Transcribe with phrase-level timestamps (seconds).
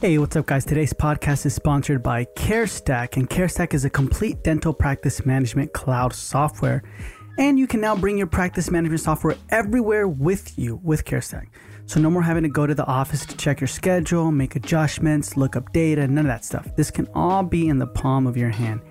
[0.00, 0.64] Hey, what's up, guys?
[0.64, 6.14] Today's podcast is sponsored by CareStack, and CareStack is a complete dental practice management cloud
[6.14, 6.84] software.
[7.36, 11.48] And you can now bring your practice management software everywhere with you with CareStack.
[11.86, 15.36] So, no more having to go to the office to check your schedule, make adjustments,
[15.36, 16.76] look up data, none of that stuff.
[16.76, 18.82] This can all be in the palm of your hand.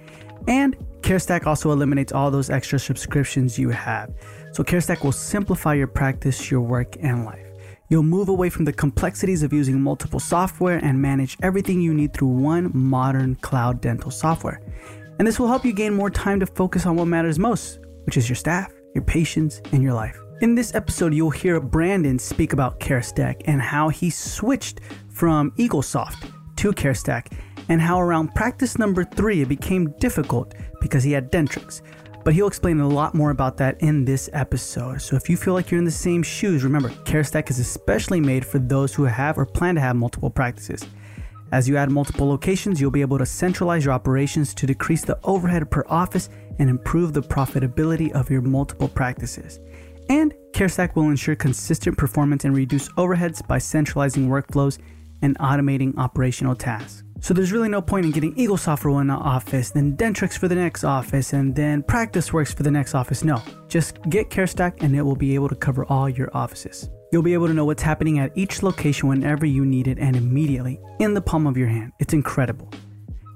[0.50, 4.14] And CareStack also eliminates all those extra subscriptions you have.
[4.52, 7.47] So, CareStack will simplify your practice, your work, and life.
[7.90, 12.14] You'll move away from the complexities of using multiple software and manage everything you need
[12.14, 14.62] through one modern cloud dental software.
[15.20, 18.18] And this will help you gain more time to focus on what matters most, which
[18.18, 20.20] is your staff, your patients, and your life.
[20.42, 26.30] In this episode, you'll hear Brandon speak about CareStack and how he switched from Eaglesoft
[26.58, 27.32] to CareStack,
[27.70, 31.82] and how around practice number three it became difficult because he had Dentrix
[32.28, 35.02] but he'll explain a lot more about that in this episode.
[35.02, 38.46] So if you feel like you're in the same shoes, remember, CareStack is especially made
[38.46, 40.86] for those who have or plan to have multiple practices.
[41.54, 45.18] As you add multiple locations, you'll be able to centralize your operations to decrease the
[45.24, 46.28] overhead per office
[46.60, 49.62] and improve the profitability of your multiple practices.
[50.10, 54.80] And CareStack will ensure consistent performance and reduce overheads by centralizing workflows
[55.22, 57.04] and automating operational tasks.
[57.20, 60.56] So there's really no point in getting Eaglesoft for one office, then Dentrix for the
[60.56, 63.24] next office, and then PracticeWorks for the next office.
[63.24, 66.90] No, just get CareStack and it will be able to cover all your offices.
[67.12, 70.16] You'll be able to know what's happening at each location whenever you need it and
[70.16, 71.94] immediately in the palm of your hand.
[72.00, 72.70] It's incredible.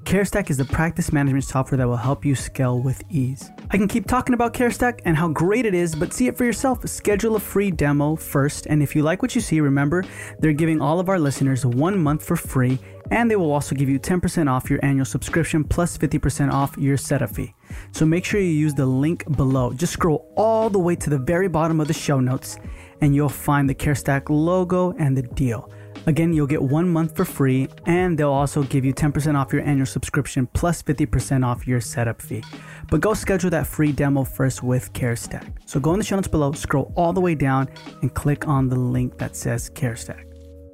[0.03, 3.49] CareStack is the practice management software that will help you scale with ease.
[3.69, 6.43] I can keep talking about CareStack and how great it is, but see it for
[6.43, 6.85] yourself.
[6.87, 10.03] Schedule a free demo first, and if you like what you see, remember
[10.39, 12.79] they're giving all of our listeners one month for free,
[13.11, 16.97] and they will also give you 10% off your annual subscription plus 50% off your
[16.97, 17.53] setup fee.
[17.91, 19.71] So make sure you use the link below.
[19.71, 22.57] Just scroll all the way to the very bottom of the show notes,
[23.01, 25.71] and you'll find the CareStack logo and the deal.
[26.07, 29.61] Again, you'll get one month for free, and they'll also give you 10% off your
[29.61, 32.43] annual subscription plus 50% off your setup fee.
[32.89, 35.53] But go schedule that free demo first with CareStack.
[35.67, 37.69] So go in the show notes below, scroll all the way down,
[38.01, 40.23] and click on the link that says CareStack.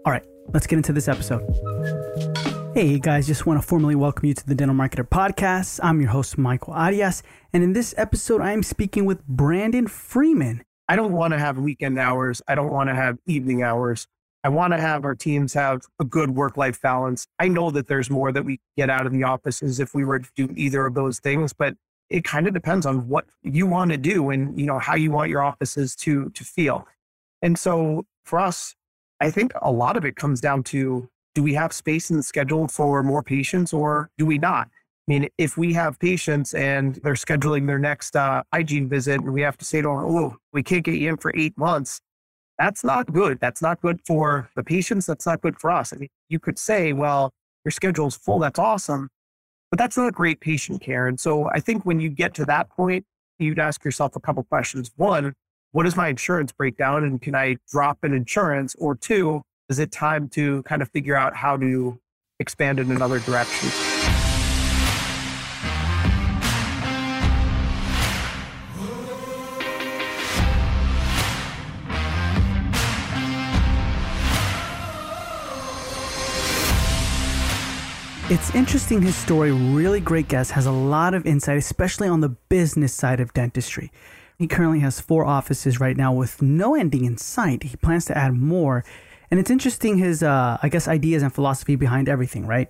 [0.06, 0.24] All right,
[0.54, 1.44] let's get into this episode.
[2.74, 5.82] Hey guys, just want to formally welcome you to the Dental Marketer Podcast.
[5.84, 7.22] I'm your host, Michael Arias,
[7.52, 10.64] and in this episode, I am speaking with Brandon Freeman.
[10.88, 12.42] I don't want to have weekend hours.
[12.48, 14.08] I don't want to have evening hours.
[14.44, 17.28] I want to have our teams have a good work life balance.
[17.40, 20.20] I know that there's more that we get out of the offices if we were
[20.20, 21.74] to do either of those things, but
[22.10, 25.12] it kind of depends on what you want to do and you know how you
[25.12, 26.88] want your offices to to feel.
[27.42, 28.76] And so for us,
[29.20, 32.24] I think a lot of it comes down to do we have space in the
[32.24, 34.70] schedule for more patients or do we not?
[35.08, 39.34] I mean, if we have patients and they're scheduling their next uh, hygiene visit and
[39.34, 42.02] we have to say to them, oh, we can't get you in for eight months,
[42.58, 43.40] that's not good.
[43.40, 45.06] That's not good for the patients.
[45.06, 45.94] That's not good for us.
[45.94, 47.32] I mean, you could say, well,
[47.64, 48.40] your schedule's full.
[48.40, 49.10] That's awesome.
[49.70, 51.08] But that's not great patient care.
[51.08, 53.06] And so I think when you get to that point,
[53.38, 54.92] you'd ask yourself a couple questions.
[54.96, 55.34] One,
[55.72, 57.04] what is my insurance breakdown?
[57.04, 58.76] And can I drop an insurance?
[58.80, 62.00] Or two, is it time to kind of figure out how to
[62.40, 63.87] expand in another direction?
[78.30, 82.28] It's interesting his story, really great guest, has a lot of insight, especially on the
[82.28, 83.90] business side of dentistry.
[84.38, 87.64] He currently has four offices right now with no ending in sight.
[87.64, 88.84] He plans to add more.
[89.32, 92.70] And it's interesting his, uh, I guess, ideas and philosophy behind everything, right?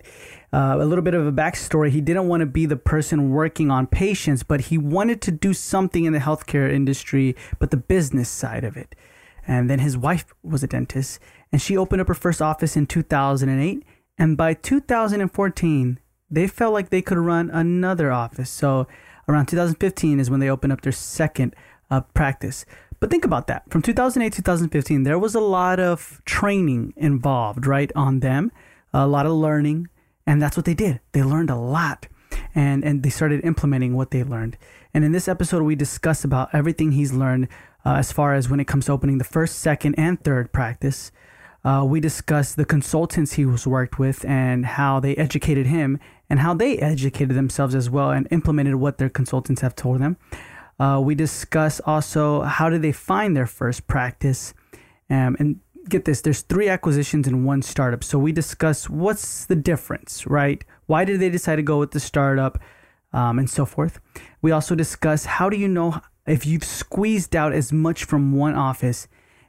[0.52, 1.90] Uh, a little bit of a backstory.
[1.90, 5.52] He didn't want to be the person working on patients, but he wanted to do
[5.52, 8.94] something in the healthcare industry, but the business side of it.
[9.44, 11.18] And then his wife was a dentist,
[11.50, 13.84] and she opened up her first office in 2008
[14.18, 18.50] and by 2014, they felt like they could run another office.
[18.50, 18.86] So
[19.28, 21.54] around 2015 is when they opened up their second
[21.90, 22.66] uh, practice.
[23.00, 23.70] But think about that.
[23.70, 28.50] From 2008 to 2015, there was a lot of training involved, right, on them,
[28.92, 29.88] a lot of learning.
[30.26, 31.00] And that's what they did.
[31.12, 32.08] They learned a lot
[32.54, 34.58] and, and they started implementing what they learned.
[34.92, 37.48] And in this episode, we discuss about everything he's learned
[37.86, 41.12] uh, as far as when it comes to opening the first, second, and third practice.
[41.64, 45.98] Uh, we discussed the consultants he was worked with and how they educated him
[46.30, 50.16] and how they educated themselves as well and implemented what their consultants have told them.
[50.78, 54.54] Uh, we discuss also how did they find their first practice,
[55.10, 55.58] um, and
[55.88, 58.04] get this: there's three acquisitions in one startup.
[58.04, 60.64] So we discuss what's the difference, right?
[60.86, 62.60] Why did they decide to go with the startup,
[63.12, 64.00] um, and so forth.
[64.42, 68.54] We also discuss how do you know if you've squeezed out as much from one
[68.54, 69.08] office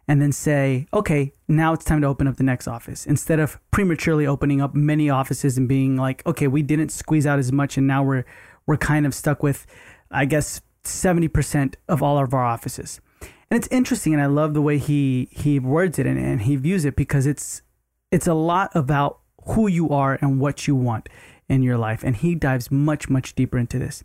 [0.10, 3.60] and then say, okay, now it's time to open up the next office instead of
[3.70, 7.78] prematurely opening up many offices and being like, okay, we didn't squeeze out as much
[7.78, 8.26] and now we're
[8.66, 9.68] we're kind of stuck with
[10.10, 13.00] I guess 70% of all of our offices.
[13.22, 16.56] And it's interesting and I love the way he he words it and, and he
[16.56, 17.62] views it because it's
[18.10, 19.20] it's a lot about
[19.50, 21.08] who you are and what you want
[21.48, 24.04] in your life and he dives much much deeper into this.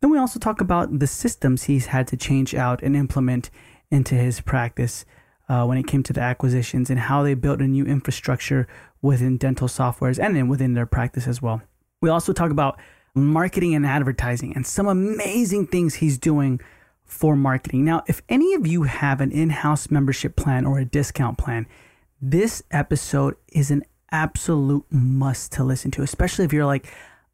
[0.00, 3.50] Then we also talk about the systems he's had to change out and implement
[3.90, 5.04] into his practice
[5.52, 8.66] uh, when it came to the acquisitions and how they built a new infrastructure
[9.02, 11.60] within dental softwares and then within their practice as well.
[12.00, 12.80] We also talk about
[13.14, 16.58] marketing and advertising and some amazing things he's doing
[17.04, 17.84] for marketing.
[17.84, 21.66] Now, if any of you have an in house membership plan or a discount plan,
[22.18, 26.90] this episode is an absolute must to listen to, especially if you're like,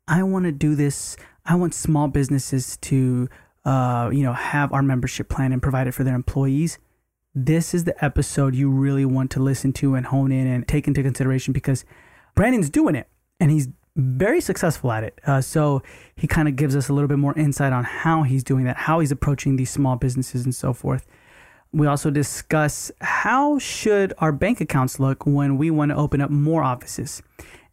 [0.09, 1.17] I want to do this.
[1.47, 3.29] I want small businesses to,
[3.65, 6.79] uh, you know, have our membership plan and provide it for their employees.
[7.35, 10.89] This is the episode you really want to listen to and hone in and take
[10.89, 11.85] into consideration because
[12.35, 13.09] Brandon's doing it
[13.39, 15.21] and he's very successful at it.
[15.27, 15.83] Uh, so
[16.17, 18.77] he kind of gives us a little bit more insight on how he's doing that,
[18.77, 21.07] how he's approaching these small businesses and so forth.
[21.73, 26.31] We also discuss how should our bank accounts look when we want to open up
[26.31, 27.23] more offices.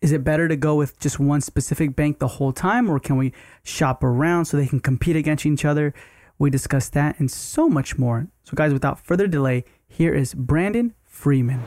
[0.01, 3.15] Is it better to go with just one specific bank the whole time, or can
[3.15, 3.31] we
[3.63, 5.93] shop around so they can compete against each other?
[6.37, 8.27] We discuss that and so much more.
[8.43, 11.63] So, guys, without further delay, here is Brandon Freeman.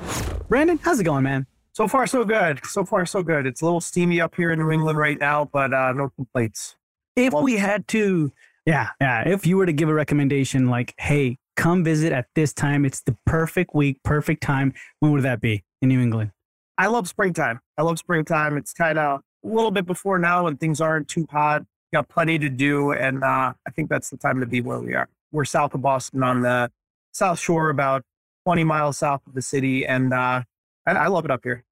[0.48, 1.46] Brandon, how's it going, man?
[1.72, 2.64] So far, so good.
[2.66, 3.46] So far, so good.
[3.46, 6.76] It's a little steamy up here in New England right now, but uh, no complaints.
[7.16, 8.32] If well, we had to,
[8.66, 12.52] yeah, yeah, if you were to give a recommendation like, hey, come visit at this
[12.52, 16.32] time, it's the perfect week, perfect time, when would that be in New England?
[16.76, 17.60] I love springtime.
[17.76, 18.56] I love springtime.
[18.56, 21.62] It's kind of a little bit before now when things aren't too hot.
[21.92, 22.92] Got plenty to do.
[22.92, 25.08] And uh, I think that's the time to be where we are.
[25.32, 26.70] We're south of Boston on the
[27.12, 28.02] South Shore, about
[28.44, 29.86] 20 miles south of the city.
[29.86, 30.42] And uh,
[30.86, 31.64] I, I love it up here.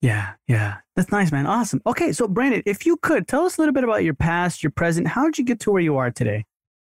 [0.00, 0.76] Yeah, yeah.
[0.94, 1.46] That's nice, man.
[1.46, 1.82] Awesome.
[1.86, 4.70] Okay, so Brandon, if you could tell us a little bit about your past, your
[4.70, 5.08] present.
[5.08, 6.44] How did you get to where you are today?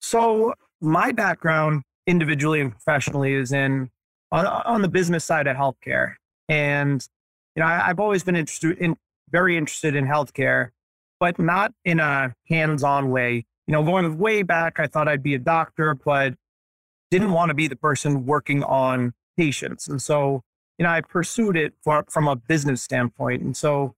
[0.02, 3.90] So, my background individually and professionally is in
[4.32, 6.16] on, on the business side of healthcare.
[6.50, 7.06] And
[7.56, 8.96] you know, I, I've always been interested in
[9.30, 10.70] very interested in healthcare,
[11.22, 13.46] but not in a hands-on way.
[13.68, 16.34] You know, going way back, I thought I'd be a doctor, but
[17.12, 19.88] didn't want to be the person working on patients.
[19.88, 20.44] And so
[20.82, 23.44] you know, I pursued it for, from a business standpoint.
[23.44, 23.94] And so,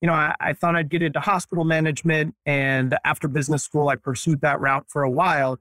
[0.00, 2.36] you know, I, I, thought I'd get into hospital management.
[2.46, 5.58] And after business school, I pursued that route for a while.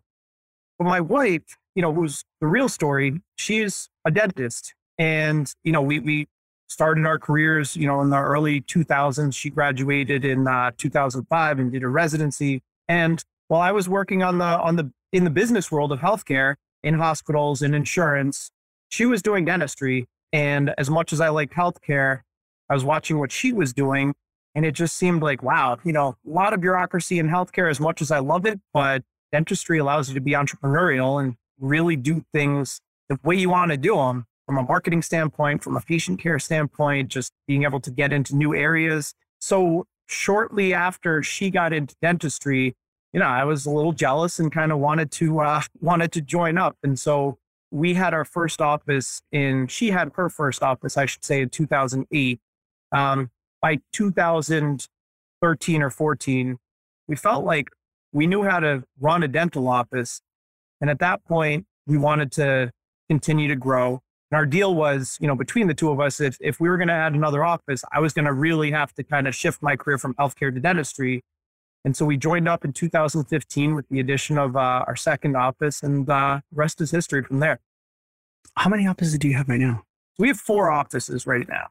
[0.78, 4.76] But my wife, you know, who's the real story, she's a dentist.
[5.00, 6.28] And, you know, we, we
[6.68, 9.34] started our careers, you know, in the early 2000s.
[9.34, 12.62] She graduated in uh, 2005 and did a residency.
[12.88, 16.56] And while I was working on the, on the, in the business world of healthcare
[16.84, 18.52] in hospitals and insurance,
[18.90, 22.22] she was doing dentistry and as much as I liked healthcare,
[22.70, 24.14] I was watching what she was doing.
[24.56, 27.80] And it just seemed like, wow, you know, a lot of bureaucracy in healthcare, as
[27.80, 32.24] much as I love it, but dentistry allows you to be entrepreneurial and really do
[32.34, 36.20] things the way you want to do them from a marketing standpoint, from a patient
[36.20, 39.14] care standpoint, just being able to get into new areas.
[39.40, 42.76] So shortly after she got into dentistry,
[43.14, 46.22] you know, I was a little jealous and kind of wanted to uh, wanted to
[46.22, 46.78] join up.
[46.82, 47.38] And so
[47.72, 51.50] we had our first office in, she had her first office, I should say, in
[51.50, 52.40] 2008.
[52.94, 53.30] Um,
[53.62, 56.58] by 2013 or 14,
[57.08, 57.70] we felt like
[58.14, 60.22] we knew how to run a dental office.
[60.80, 62.72] And at that point, we wanted to
[63.10, 64.02] continue to grow.
[64.32, 66.78] And our deal was, you know, between the two of us, if, if we were
[66.78, 69.62] going to add another office, I was going to really have to kind of shift
[69.62, 71.24] my career from healthcare to dentistry.
[71.86, 75.82] And so we joined up in 2015 with the addition of uh, our second office,
[75.82, 77.60] and uh, rest is history from there.
[78.56, 79.84] How many offices do you have right now?
[80.20, 81.68] We have four offices right now,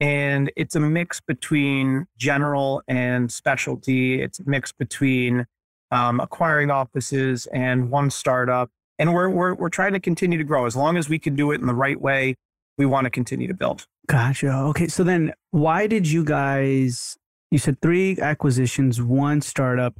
[0.00, 4.22] and it's a mix between general and specialty.
[4.22, 5.46] It's a mix between
[5.90, 8.70] um, acquiring offices and one startup.
[8.98, 10.66] And we're, we're, we're trying to continue to grow.
[10.66, 12.36] As long as we can do it in the right way,
[12.78, 13.86] we want to continue to build.
[14.06, 14.52] Gotcha.
[14.52, 14.88] Okay.
[14.88, 17.16] So then why did you guys
[17.54, 19.94] you said three acquisitions, one startup.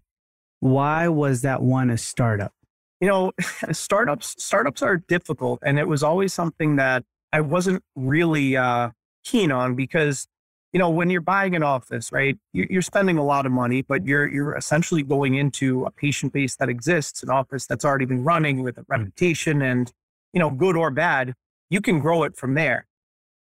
[0.59, 2.53] Why was that one a startup?
[3.01, 3.33] You know,
[3.71, 8.91] startups startups are difficult, and it was always something that I wasn't really uh,
[9.25, 10.27] keen on because
[10.75, 12.37] you know when you're buying an office, right?
[12.53, 16.57] You're spending a lot of money, but you're you're essentially going into a patient base
[16.57, 18.93] that exists, an office that's already been running with a hmm.
[18.93, 19.91] reputation, and
[20.33, 21.35] you know, good or bad,
[21.71, 22.87] you can grow it from there.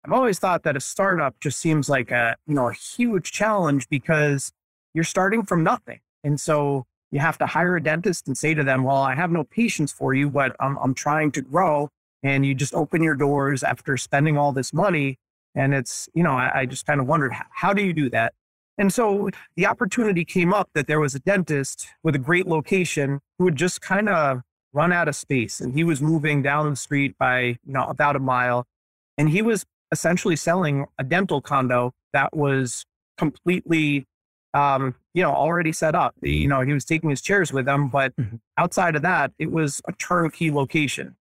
[0.04, 3.88] I've always thought that a startup just seems like a, you know, a huge challenge
[3.88, 4.52] because
[4.92, 6.00] you're starting from nothing.
[6.22, 9.30] And so you have to hire a dentist and say to them, well, I have
[9.30, 11.88] no patients for you, but I'm, I'm trying to grow.
[12.22, 15.18] and you just open your doors after spending all this money.
[15.54, 18.34] And it's, you know, I, I just kind of wondered, how do you do that?
[18.76, 23.20] And so the opportunity came up that there was a dentist with a great location
[23.38, 24.42] who had just kind of
[24.72, 25.60] run out of space.
[25.60, 28.66] And he was moving down the street by, you know, about a mile.
[29.16, 32.84] And he was essentially selling a dental condo that was
[33.16, 34.06] completely,
[34.54, 36.16] um, you know, already set up.
[36.20, 38.36] You know, he was taking his chairs with him, but mm-hmm.
[38.58, 41.14] outside of that, it was a turnkey location.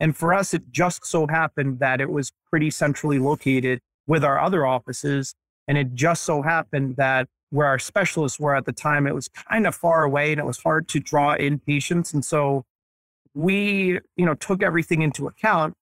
[0.00, 4.38] And for us, it just so happened that it was pretty centrally located with our
[4.38, 5.34] other offices.
[5.66, 9.28] And it just so happened that where our specialists were at the time, it was
[9.28, 12.12] kind of far away and it was hard to draw in patients.
[12.12, 12.64] And so
[13.34, 15.74] we, you know, took everything into account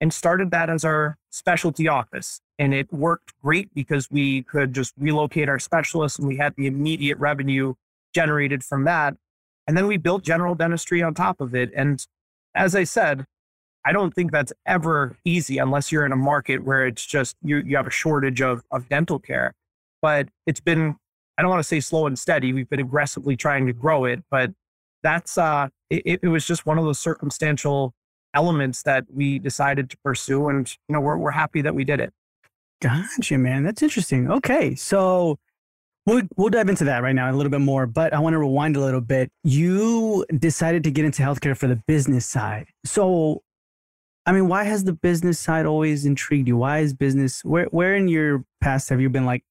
[0.00, 2.40] and started that as our specialty office.
[2.58, 6.66] And it worked great because we could just relocate our specialists and we had the
[6.66, 7.74] immediate revenue
[8.14, 9.14] generated from that.
[9.66, 11.70] And then we built general dentistry on top of it.
[11.74, 12.04] And
[12.54, 13.24] as I said,
[13.84, 17.58] I don't think that's ever easy unless you're in a market where it's just you,
[17.58, 19.52] you have a shortage of, of dental care.
[20.00, 20.96] But it's been,
[21.36, 22.52] I don't want to say slow and steady.
[22.52, 24.52] We've been aggressively trying to grow it, but
[25.02, 27.92] that's, uh, it, it was just one of those circumstantial
[28.32, 30.48] elements that we decided to pursue.
[30.48, 32.12] And, you know, we're, we're happy that we did it.
[32.80, 33.64] Gotcha, man.
[33.64, 34.30] That's interesting.
[34.30, 34.74] Okay.
[34.74, 35.38] So
[36.06, 38.38] we'll, we'll dive into that right now a little bit more, but I want to
[38.38, 39.30] rewind a little bit.
[39.42, 42.66] You decided to get into healthcare for the business side.
[42.84, 43.42] So
[44.26, 46.56] I mean, why has the business side always intrigued you?
[46.56, 49.44] Why is business where where in your past have you been like,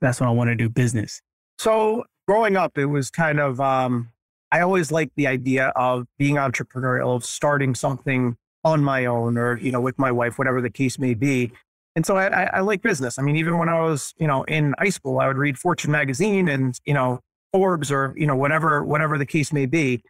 [0.00, 1.20] that's what I want to do, business?
[1.58, 4.10] So growing up, it was kind of um,
[4.52, 9.58] I always liked the idea of being entrepreneurial, of starting something on my own or,
[9.58, 11.50] you know, with my wife, whatever the case may be.
[11.96, 13.18] And so I, I, I like business.
[13.18, 15.90] I mean, even when I was, you know, in high school, I would read Fortune
[15.90, 17.20] magazine and, you know,
[17.52, 20.02] Forbes or, you know, whatever, whatever the case may be.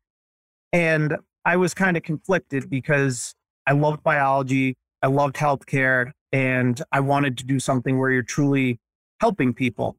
[0.72, 3.34] And I was kind of conflicted because
[3.66, 8.78] I loved biology, I loved healthcare, and I wanted to do something where you're truly
[9.20, 9.96] helping people.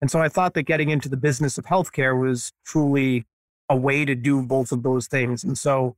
[0.00, 3.24] And so I thought that getting into the business of healthcare was truly
[3.68, 5.44] a way to do both of those things.
[5.44, 5.96] And so,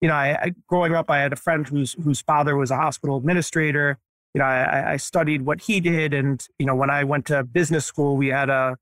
[0.00, 2.76] you know, I, I growing up, I had a friend whose whose father was a
[2.76, 3.98] hospital administrator.
[4.34, 7.42] You know, I, I studied what he did, and you know, when I went to
[7.42, 8.76] business school, we had a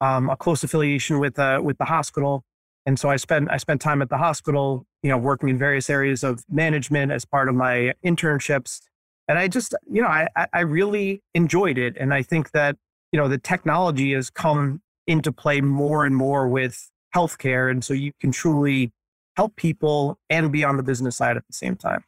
[0.00, 2.44] um, a close affiliation with uh, with the hospital.
[2.86, 5.88] And so I spent I spent time at the hospital, you know, working in various
[5.88, 8.80] areas of management as part of my internships.
[9.26, 11.96] And I just, you know, I I really enjoyed it.
[11.98, 12.76] And I think that,
[13.12, 17.70] you know, the technology has come into play more and more with healthcare.
[17.70, 18.92] And so you can truly
[19.36, 22.04] help people and be on the business side at the same time.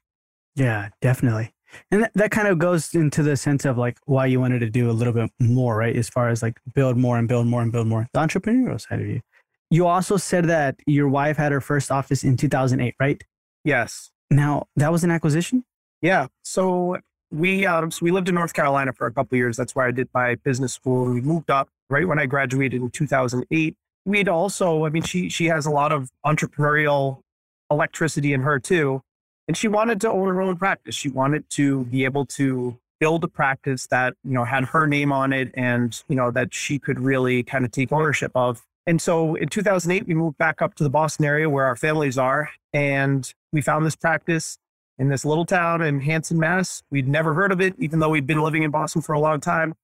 [0.55, 1.53] Yeah, definitely.
[1.91, 4.71] And that, that kind of goes into the sense of like why you wanted to
[4.71, 5.95] do a little bit more, right?
[5.95, 9.01] As far as like build more and build more and build more, the entrepreneurial side
[9.01, 9.21] of you.
[9.71, 13.23] You also said that your wife had her first office in 2008, right?
[13.65, 14.11] Yes.
[14.31, 15.65] Now, that was an acquisition?
[16.03, 16.29] Yeah.
[16.43, 16.99] So
[17.31, 19.57] we um, so we lived in North Carolina for a couple years.
[19.57, 21.07] That's where I did my business school.
[21.07, 23.77] We moved up right when I graduated in 2008.
[24.05, 27.21] We'd also, I mean, she she has a lot of entrepreneurial
[27.71, 29.03] electricity in her too,
[29.49, 30.95] and she wanted to own her own practice.
[30.95, 35.13] She wanted to be able to build a practice that you know had her name
[35.13, 38.65] on it, and you know that she could really kind of take ownership of.
[38.87, 42.17] And so in 2008, we moved back up to the Boston area where our families
[42.17, 42.51] are.
[42.73, 44.59] And we found this practice
[44.99, 46.83] in this little town in Hanson, Mass.
[46.91, 49.41] We'd never heard of it, even though we'd been living in Boston for a long
[49.41, 49.75] time.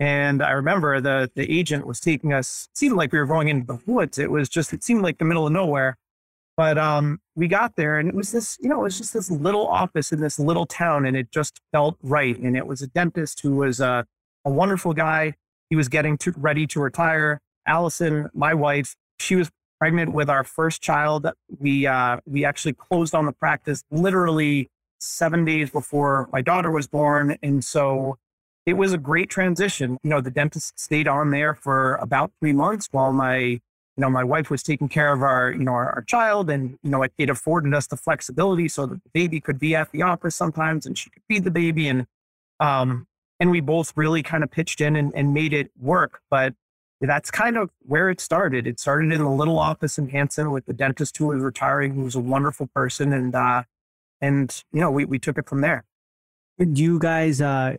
[0.00, 3.66] And I remember the, the agent was taking us, seemed like we were going into
[3.66, 4.18] the woods.
[4.18, 5.96] It was just, it seemed like the middle of nowhere.
[6.56, 9.30] But um, we got there and it was this, you know, it was just this
[9.30, 12.38] little office in this little town and it just felt right.
[12.38, 14.06] And it was a dentist who was a,
[14.44, 15.34] a wonderful guy.
[15.70, 17.40] He was getting to, ready to retire.
[17.66, 21.26] Allison, my wife, she was pregnant with our first child.
[21.58, 26.86] We uh, we actually closed on the practice literally seven days before my daughter was
[26.86, 28.18] born, and so
[28.66, 29.98] it was a great transition.
[30.02, 33.60] You know, the dentist stayed on there for about three months while my you
[34.00, 36.90] know my wife was taking care of our you know our, our child, and you
[36.90, 40.02] know it, it afforded us the flexibility so that the baby could be at the
[40.02, 42.06] office sometimes, and she could feed the baby, and
[42.60, 43.06] um
[43.40, 46.20] and we both really kind of pitched in and, and made it work.
[46.30, 46.54] But
[47.06, 48.66] that's kind of where it started.
[48.66, 52.02] It started in a little office in Hanson with the dentist who was retiring, who
[52.02, 53.64] was a wonderful person, and uh,
[54.20, 55.84] and you know we we took it from there.
[56.58, 57.76] Did you guys uh,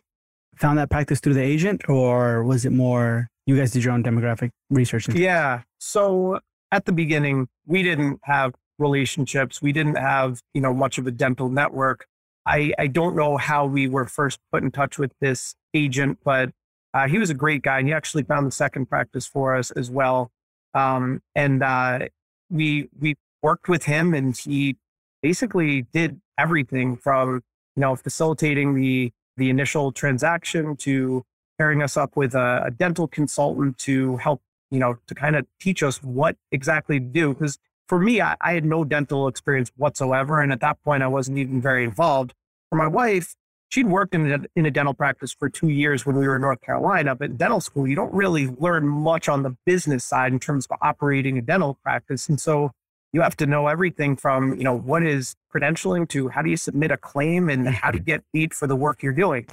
[0.58, 4.04] found that practice through the agent, or was it more you guys did your own
[4.04, 5.08] demographic research?
[5.10, 5.62] Yeah.
[5.80, 6.40] So
[6.72, 9.62] at the beginning, we didn't have relationships.
[9.62, 12.08] We didn't have you know much of a dental network.
[12.46, 16.52] I I don't know how we were first put in touch with this agent, but
[16.96, 19.70] uh, he was a great guy, and he actually found the second practice for us
[19.72, 20.32] as well.
[20.74, 22.08] Um, and uh,
[22.50, 24.78] we we worked with him, and he
[25.22, 27.44] basically did everything from,
[27.76, 31.24] you know, facilitating the the initial transaction to
[31.58, 35.46] pairing us up with a, a dental consultant to help, you know, to kind of
[35.60, 37.34] teach us what exactly to do.
[37.34, 37.58] Because
[37.90, 40.40] for me, I, I had no dental experience whatsoever.
[40.40, 42.34] And at that point, I wasn't even very involved.
[42.70, 43.36] For my wife,
[43.70, 46.42] she'd worked in a, in a dental practice for two years when we were in
[46.42, 47.16] North Carolina.
[47.16, 50.68] But in dental school, you don't really learn much on the business side in terms
[50.70, 52.30] of operating a dental practice.
[52.30, 52.72] And so
[53.12, 56.58] you have to know everything from, you know, what is credentialing to how do you
[56.58, 59.48] submit a claim and how to get paid for the work you're doing.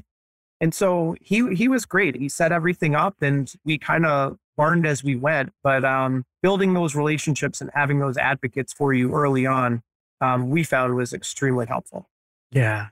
[0.61, 2.15] And so he he was great.
[2.15, 5.53] He set everything up and we kind of learned as we went.
[5.63, 9.83] But um, building those relationships and having those advocates for you early on,
[10.21, 12.09] um, we found was extremely helpful.
[12.53, 12.89] Yeah.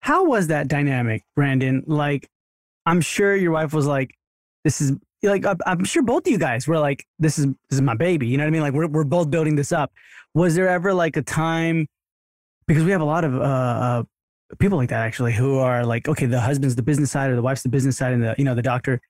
[0.00, 1.82] How was that dynamic, Brandon?
[1.86, 2.28] Like,
[2.86, 4.14] I'm sure your wife was like,
[4.64, 7.82] "This is like I'm sure both of you guys were like, "This is this is
[7.82, 8.62] my baby." You know what I mean?
[8.62, 9.92] Like we're we're both building this up.
[10.34, 11.86] Was there ever like a time?
[12.66, 14.02] Because we have a lot of uh, uh,
[14.58, 17.42] people like that actually who are like, okay, the husband's the business side or the
[17.42, 19.00] wife's the business side, and the you know the doctor.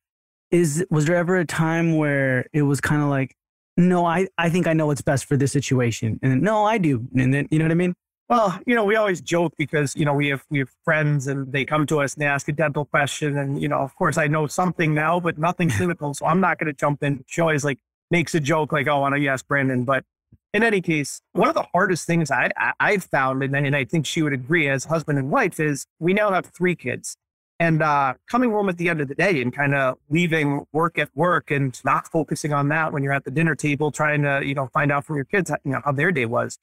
[0.51, 3.37] Is was there ever a time where it was kind of like,
[3.77, 7.07] no, I I think I know what's best for this situation, and no, I do,
[7.17, 7.95] and then you know what I mean?
[8.29, 11.51] Well, you know, we always joke because you know we have we have friends and
[11.51, 14.19] they come to us and they ask a dental question, and you know, of course,
[14.19, 17.25] I know something now, but nothing clinical, so I'm not going to jump in.
[17.27, 17.79] She always like
[18.11, 20.05] makes a joke like, "Oh, I know you ask Brandon?" But
[20.53, 23.85] in any case, one of the hardest things I, I have found, and, and I
[23.85, 27.17] think she would agree as husband and wife, is we now have three kids,
[27.59, 30.99] and uh, coming home at the end of the day and kind of leaving work
[30.99, 34.43] at work and not focusing on that when you're at the dinner table trying to
[34.45, 36.59] you know find out from your kids you know how their day was.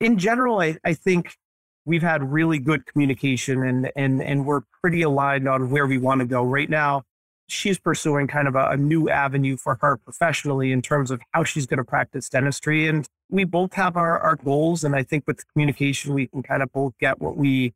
[0.00, 1.36] In general, I, I think
[1.84, 6.20] we've had really good communication and and and we're pretty aligned on where we want
[6.20, 7.02] to go right now.
[7.48, 11.42] She's pursuing kind of a, a new avenue for her professionally in terms of how
[11.42, 12.86] she's going to practice dentistry.
[12.86, 14.84] And we both have our, our goals.
[14.84, 17.74] And I think with communication, we can kind of both get what we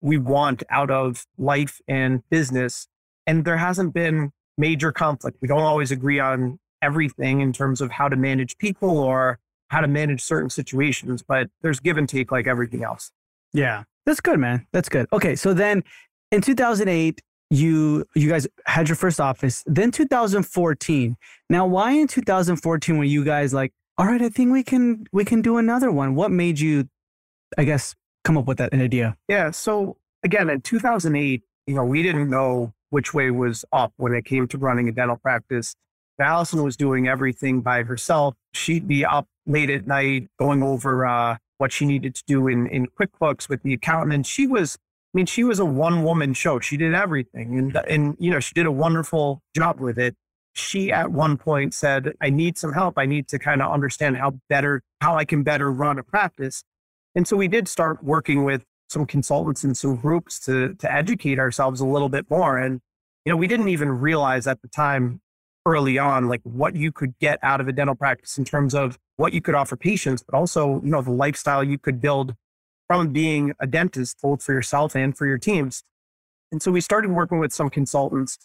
[0.00, 2.86] we want out of life and business.
[3.26, 5.38] And there hasn't been major conflict.
[5.40, 9.38] We don't always agree on everything in terms of how to manage people or
[9.70, 13.12] how to manage certain situations, but there's give and take like everything else.
[13.52, 13.84] Yeah.
[14.04, 14.66] That's good, man.
[14.72, 15.06] That's good.
[15.12, 15.36] Okay.
[15.36, 15.84] So then
[16.32, 17.20] in 2008,
[17.52, 19.64] you you guys had your first office.
[19.66, 21.16] Then 2014.
[21.48, 25.24] Now, why in 2014 were you guys like, all right, I think we can we
[25.24, 26.14] can do another one?
[26.14, 26.88] What made you,
[27.58, 29.16] I guess, come up with that idea?
[29.28, 29.50] Yeah.
[29.50, 34.24] So again, in 2008, you know, we didn't know which way was up when it
[34.24, 35.74] came to running a dental practice.
[36.20, 38.34] Allison was doing everything by herself.
[38.52, 42.66] She'd be up late at night going over uh, what she needed to do in,
[42.66, 44.14] in QuickBooks with the accountant.
[44.14, 44.76] And she was,
[45.14, 46.60] I mean, she was a one woman show.
[46.60, 47.58] She did everything.
[47.58, 50.14] And, and, you know, she did a wonderful job with it.
[50.52, 52.98] She at one point said, I need some help.
[52.98, 56.64] I need to kind of understand how better, how I can better run a practice.
[57.14, 61.38] And so we did start working with some consultants and some groups to, to educate
[61.38, 62.58] ourselves a little bit more.
[62.58, 62.80] And,
[63.24, 65.20] you know, we didn't even realize at the time
[65.66, 68.98] early on, like what you could get out of a dental practice in terms of
[69.16, 72.34] what you could offer patients, but also, you know, the lifestyle you could build
[72.86, 75.82] from being a dentist, both for yourself and for your teams.
[76.50, 78.38] And so we started working with some consultants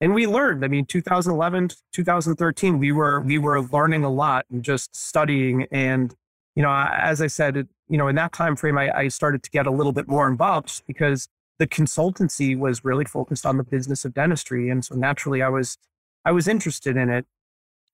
[0.00, 4.62] and we learned, I mean, 2011, 2013, we were, we were learning a lot and
[4.62, 5.66] just studying.
[5.70, 6.14] And,
[6.56, 9.50] you know, as I said, you know, in that time frame, I, I started to
[9.50, 11.28] get a little bit more involved because
[11.58, 14.70] the consultancy was really focused on the business of dentistry.
[14.70, 15.76] And so naturally I was,
[16.24, 17.26] I was interested in it.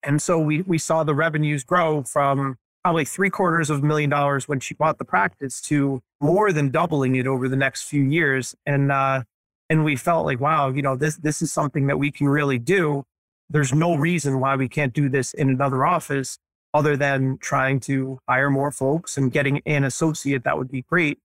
[0.03, 4.11] And so we, we saw the revenues grow from probably three quarters of a million
[4.11, 8.03] dollars when she bought the practice to more than doubling it over the next few
[8.03, 8.55] years.
[8.65, 9.25] And, uh,
[9.69, 12.59] and we felt like, wow, you know, this, this is something that we can really
[12.59, 13.05] do.
[13.51, 16.39] There's no reason why we can't do this in another office
[16.75, 21.19] other than trying to hire more folks and getting an associate that would be great.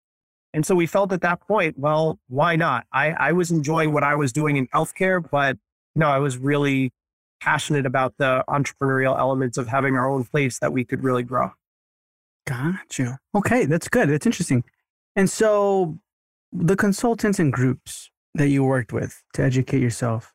[0.54, 2.86] And so we felt at that point, well, why not?
[2.92, 5.58] I, I was enjoying what I was doing in healthcare, but
[5.96, 6.92] no, I was really
[7.42, 11.52] passionate about the entrepreneurial elements of having our own place that we could really grow.
[12.46, 13.16] Got you.
[13.36, 14.10] Okay, that's good.
[14.10, 14.64] That's interesting.
[15.16, 16.00] And so
[16.52, 20.34] the consultants and groups that you worked with to educate yourself,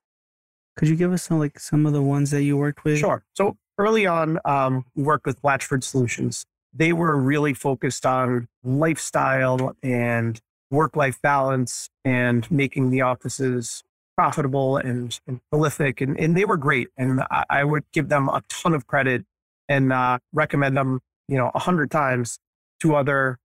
[0.77, 2.99] could you give us some like some of the ones that you worked with?
[2.99, 3.25] Sure.
[3.35, 6.45] So early on, um, we worked with Blatchford Solutions.
[6.75, 10.41] They were really focused on lifestyle and
[10.71, 13.83] work-life balance and making the offices
[14.17, 16.89] profitable and, and prolific, and, and, they were great.
[16.97, 19.25] And I, I, would give them a ton of credit
[19.69, 22.39] and uh, recommend them, you know, a hundred times
[22.81, 23.39] to other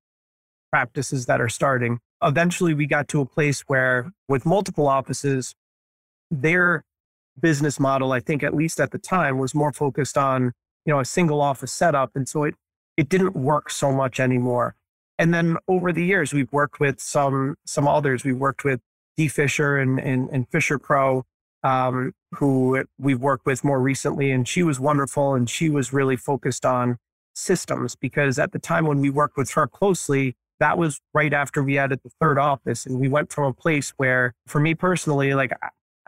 [0.72, 2.00] practices that are starting.
[2.24, 5.54] Eventually, we got to a place where, with multiple offices,
[6.30, 6.86] their
[7.40, 10.54] business model, I think, at least at the time, was more focused on,
[10.86, 12.56] you know, a single office setup, and so it
[12.98, 14.76] it didn't work so much anymore.
[15.18, 18.24] And then over the years, we've worked with some some others.
[18.24, 18.82] We've worked with
[19.17, 21.26] Dee Fisher and and, and Fisher Pro,
[21.63, 26.15] um, who we've worked with more recently, and she was wonderful, and she was really
[26.15, 26.97] focused on
[27.34, 31.63] systems because at the time when we worked with her closely, that was right after
[31.63, 35.34] we added the third office, and we went from a place where, for me personally,
[35.34, 35.52] like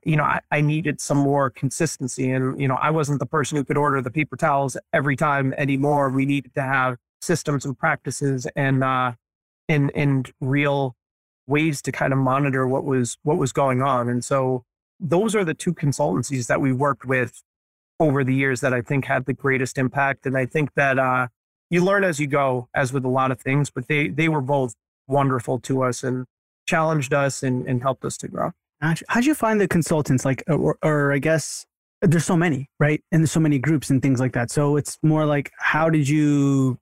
[0.05, 2.29] you know, I, I, needed some more consistency.
[2.29, 5.53] And, you know, I wasn't the person who could order the paper towels every time
[5.57, 6.09] anymore.
[6.09, 9.13] We needed to have systems and practices and, uh,
[9.69, 10.95] and, and real
[11.47, 14.09] ways to kind of monitor what was, what was going on.
[14.09, 14.63] And so
[14.99, 17.43] those are the two consultancies that we worked with
[17.99, 20.25] over the years that I think had the greatest impact.
[20.25, 21.27] And I think that, uh,
[21.69, 24.41] you learn as you go, as with a lot of things, but they, they were
[24.41, 24.75] both
[25.07, 26.25] wonderful to us and
[26.67, 28.51] challenged us and, and helped us to grow.
[28.79, 30.25] How'd you find the consultants?
[30.25, 31.65] Like, or, or I guess
[32.01, 33.01] there's so many, right?
[33.11, 34.51] And there's so many groups and things like that.
[34.51, 36.79] So it's more like, how did you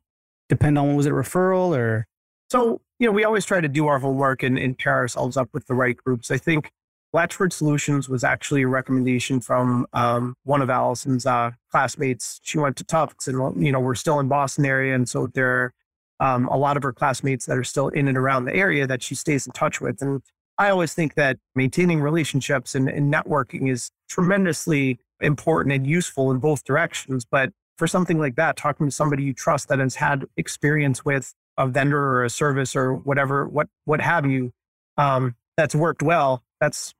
[0.49, 2.07] depend on was it referral or?
[2.49, 5.49] So, you know, we always try to do our homework and, and pair ourselves up
[5.53, 6.29] with the right groups.
[6.29, 6.71] I think
[7.15, 12.39] Blatchford Solutions was actually a recommendation from um, one of Allison's uh, classmates.
[12.43, 14.93] She went to Tufts and, you know, we're still in Boston area.
[14.93, 15.73] And so there are
[16.19, 19.01] um, a lot of her classmates that are still in and around the area that
[19.01, 19.99] she stays in touch with.
[20.03, 20.21] And
[20.59, 26.37] I always think that maintaining relationships and, and networking is tremendously important and useful in
[26.37, 27.25] both directions.
[27.25, 31.33] But for something like that, talking to somebody you trust that has had experience with
[31.57, 34.51] a vendor or a service or whatever, what what have you,
[34.97, 36.93] um, that's worked well, that's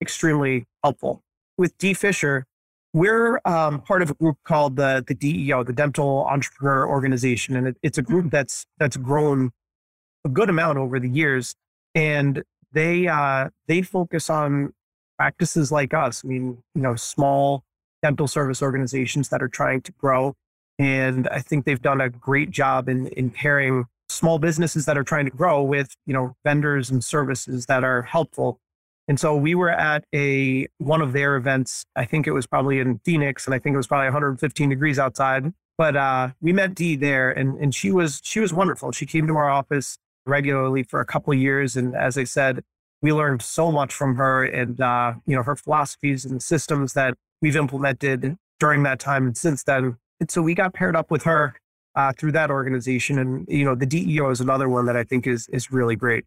[0.00, 1.22] extremely helpful.
[1.56, 2.46] With Dee Fisher,
[2.92, 7.68] we're um, part of a group called the the DEO, the Dental Entrepreneur Organization, and
[7.68, 9.52] it, it's a group that's that's grown
[10.24, 11.54] a good amount over the years.
[11.94, 14.72] And they uh, they focus on
[15.18, 16.22] practices like us.
[16.24, 17.64] I mean, you know, small
[18.02, 20.34] dental service organizations that are trying to grow,
[20.78, 25.04] and I think they've done a great job in in pairing small businesses that are
[25.04, 28.60] trying to grow with you know vendors and services that are helpful.
[29.06, 31.84] And so we were at a one of their events.
[31.94, 34.98] I think it was probably in Phoenix, and I think it was probably 115 degrees
[34.98, 35.52] outside.
[35.76, 38.92] But uh, we met Dee there, and and she was she was wonderful.
[38.92, 41.76] She came to our office regularly for a couple years.
[41.76, 42.62] And as I said,
[43.02, 47.14] we learned so much from her and, uh, you know, her philosophies and systems that
[47.42, 49.98] we've implemented during that time and since then.
[50.20, 51.54] And so we got paired up with her
[51.94, 53.18] uh, through that organization.
[53.18, 56.24] And, you know, the DEO is another one that I think is, is really great.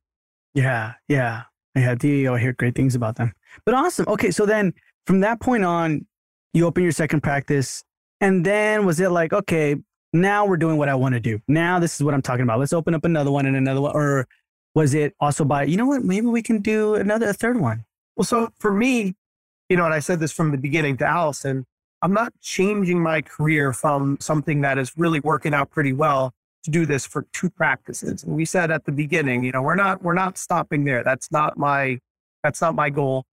[0.53, 0.93] Yeah.
[1.07, 1.43] Yeah.
[1.75, 1.95] Yeah.
[1.95, 3.33] DEO, I hear great things about them.
[3.65, 4.05] But awesome.
[4.07, 4.31] Okay.
[4.31, 4.73] So then
[5.05, 6.05] from that point on,
[6.53, 7.83] you open your second practice.
[8.19, 9.75] And then was it like, okay,
[10.13, 11.39] now we're doing what I want to do.
[11.47, 12.59] Now this is what I'm talking about.
[12.59, 13.95] Let's open up another one and another one.
[13.95, 14.27] Or
[14.73, 17.85] was it also by, you know what, maybe we can do another, a third one?
[18.15, 19.15] Well, so for me,
[19.69, 21.65] you know, and I said this from the beginning to Allison,
[22.01, 26.33] I'm not changing my career from something that is really working out pretty well
[26.63, 28.23] to do this for two practices.
[28.23, 31.03] And we said at the beginning, you know, we're not, we're not stopping there.
[31.03, 31.99] That's not my,
[32.43, 33.25] that's not my goal.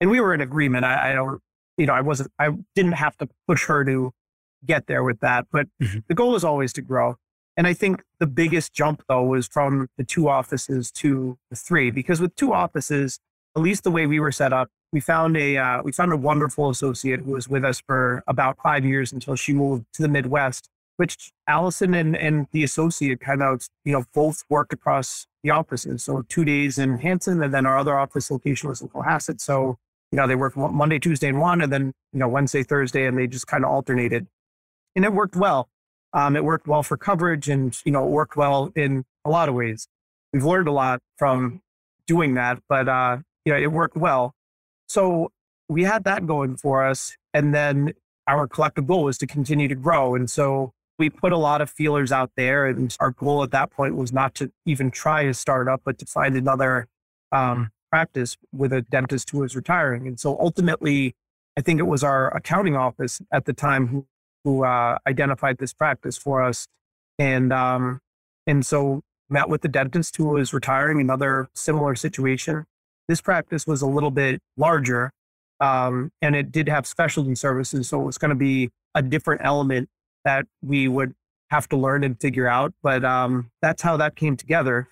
[0.00, 0.84] And we were in agreement.
[0.84, 1.40] I, I don't,
[1.76, 4.12] you know, I wasn't, I didn't have to push her to
[4.64, 5.46] get there with that.
[5.50, 5.98] But mm-hmm.
[6.08, 7.16] the goal is always to grow.
[7.56, 11.90] And I think the biggest jump, though, was from the two offices to the three,
[11.90, 13.18] because with two offices,
[13.56, 16.16] at least the way we were set up, we found a uh, we found a
[16.16, 20.08] wonderful associate who was with us for about five years until she moved to the
[20.08, 20.70] Midwest.
[20.96, 26.04] Which Allison and, and the associate kind of you know both worked across the offices.
[26.04, 29.40] So two days in Hanson, and then our other office location was in Cohasset.
[29.42, 29.76] So
[30.10, 33.18] you know they worked Monday, Tuesday, and one, and then you know Wednesday, Thursday, and
[33.18, 34.26] they just kind of alternated
[34.96, 35.68] and it worked well.
[36.14, 39.48] Um, it worked well for coverage, and you know, it worked well in a lot
[39.50, 39.86] of ways.
[40.32, 41.60] We've learned a lot from
[42.06, 44.32] doing that, but uh, you know, it worked well.
[44.88, 45.32] So
[45.68, 47.92] we had that going for us, and then
[48.26, 50.14] our collective goal was to continue to grow.
[50.14, 53.70] And so we put a lot of feelers out there, and our goal at that
[53.70, 56.86] point was not to even try a startup, but to find another
[57.32, 60.06] um, practice with a dentist who was retiring.
[60.06, 61.14] And so ultimately,
[61.56, 64.06] I think it was our accounting office at the time who
[64.46, 66.68] who uh, identified this practice for us.
[67.18, 67.98] And, um,
[68.46, 72.64] and so met with the dentist who was retiring, another similar situation.
[73.08, 75.12] This practice was a little bit larger
[75.60, 77.88] um, and it did have specialty services.
[77.88, 79.88] So it was going to be a different element
[80.24, 81.14] that we would
[81.50, 82.74] have to learn and figure out.
[82.82, 84.88] But um, that's how that came together.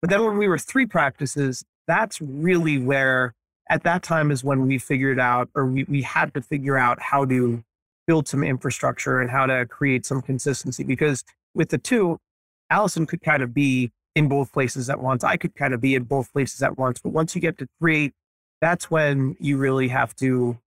[0.00, 3.34] But then when we were three practices, that's really where,
[3.68, 7.00] at that time, is when we figured out, or we, we had to figure out
[7.02, 7.64] how to
[8.06, 10.84] build some infrastructure and how to create some consistency.
[10.84, 12.18] Because with the two,
[12.70, 15.22] Allison could kind of be in both places at once.
[15.22, 17.00] I could kind of be in both places at once.
[17.00, 18.12] But once you get to three,
[18.60, 20.58] that's when you really have to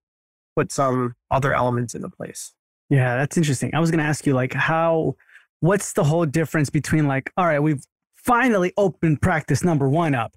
[0.57, 2.55] put some other elements into place.
[2.89, 3.75] Yeah, that's interesting.
[3.75, 5.17] I was going to ask you, like, how,
[5.59, 7.85] what's the whole difference between, like, all right, we've
[8.15, 10.35] finally opened practice number one up.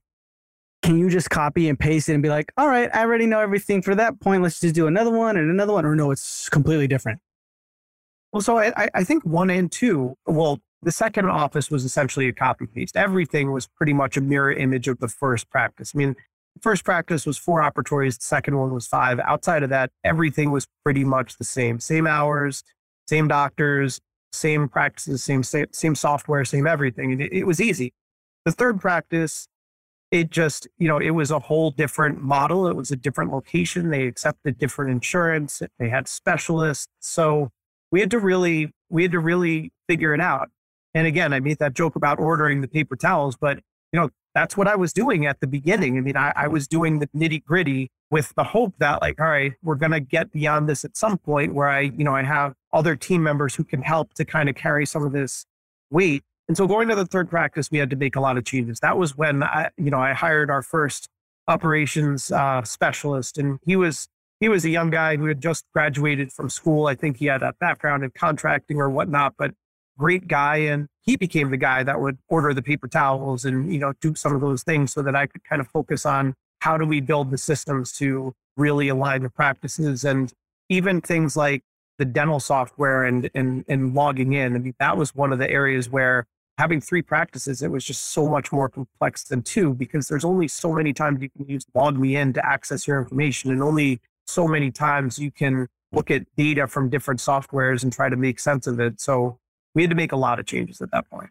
[0.82, 3.40] Can you just copy and paste it and be like, all right, I already know
[3.40, 4.42] everything for that point.
[4.42, 5.86] Let's just do another one and another one?
[5.86, 7.20] Or no, it's completely different?
[8.32, 12.34] Well, so I, I think one and two, well, the second office was essentially a
[12.34, 12.96] copy paste.
[12.96, 15.94] Everything was pretty much a mirror image of the first practice.
[15.96, 16.16] I mean,
[16.56, 19.20] the first practice was four operatories, the second one was five.
[19.20, 21.80] Outside of that, everything was pretty much the same.
[21.80, 22.64] Same hours,
[23.08, 24.00] same doctors,
[24.32, 27.12] same practices, same same software, same everything.
[27.12, 27.94] And it, it was easy.
[28.46, 29.48] The third practice,
[30.12, 32.68] it just, you know, it was a whole different model.
[32.68, 33.90] It was a different location.
[33.90, 35.62] They accepted different insurance.
[35.80, 36.88] They had specialists.
[37.00, 37.50] So
[37.92, 40.50] we had to really, we had to really figure it out.
[40.94, 43.60] And again, I made that joke about ordering the paper towels, but
[43.92, 45.98] you know, that's what I was doing at the beginning.
[45.98, 49.28] I mean, I, I was doing the nitty gritty with the hope that like, all
[49.28, 52.24] right, we're going to get beyond this at some point where I, you know, I
[52.24, 55.46] have other team members who can help to kind of carry some of this
[55.92, 56.24] weight.
[56.48, 58.80] And so going to the third practice, we had to make a lot of changes.
[58.80, 61.08] That was when I, you know, I hired our first
[61.48, 64.08] operations uh, specialist and he was,
[64.40, 66.88] he was a young guy who had just graduated from school.
[66.88, 69.54] I think he had a background in contracting or whatnot, but
[69.98, 70.58] great guy.
[70.58, 74.16] And he became the guy that would order the paper towels and, you know, do
[74.16, 77.02] some of those things so that I could kind of focus on how do we
[77.02, 80.32] build the systems to really align the practices and
[80.70, 81.64] even things like
[81.98, 84.56] the dental software and, and, and logging in.
[84.56, 86.26] I mean, that was one of the areas where
[86.58, 90.48] having three practices, it was just so much more complex than two because there's only
[90.48, 94.72] so many times you can use LogMeIn to access your information and only so many
[94.72, 98.80] times you can look at data from different softwares and try to make sense of
[98.80, 99.00] it.
[99.00, 99.40] So
[99.76, 101.30] we had to make a lot of changes at that point.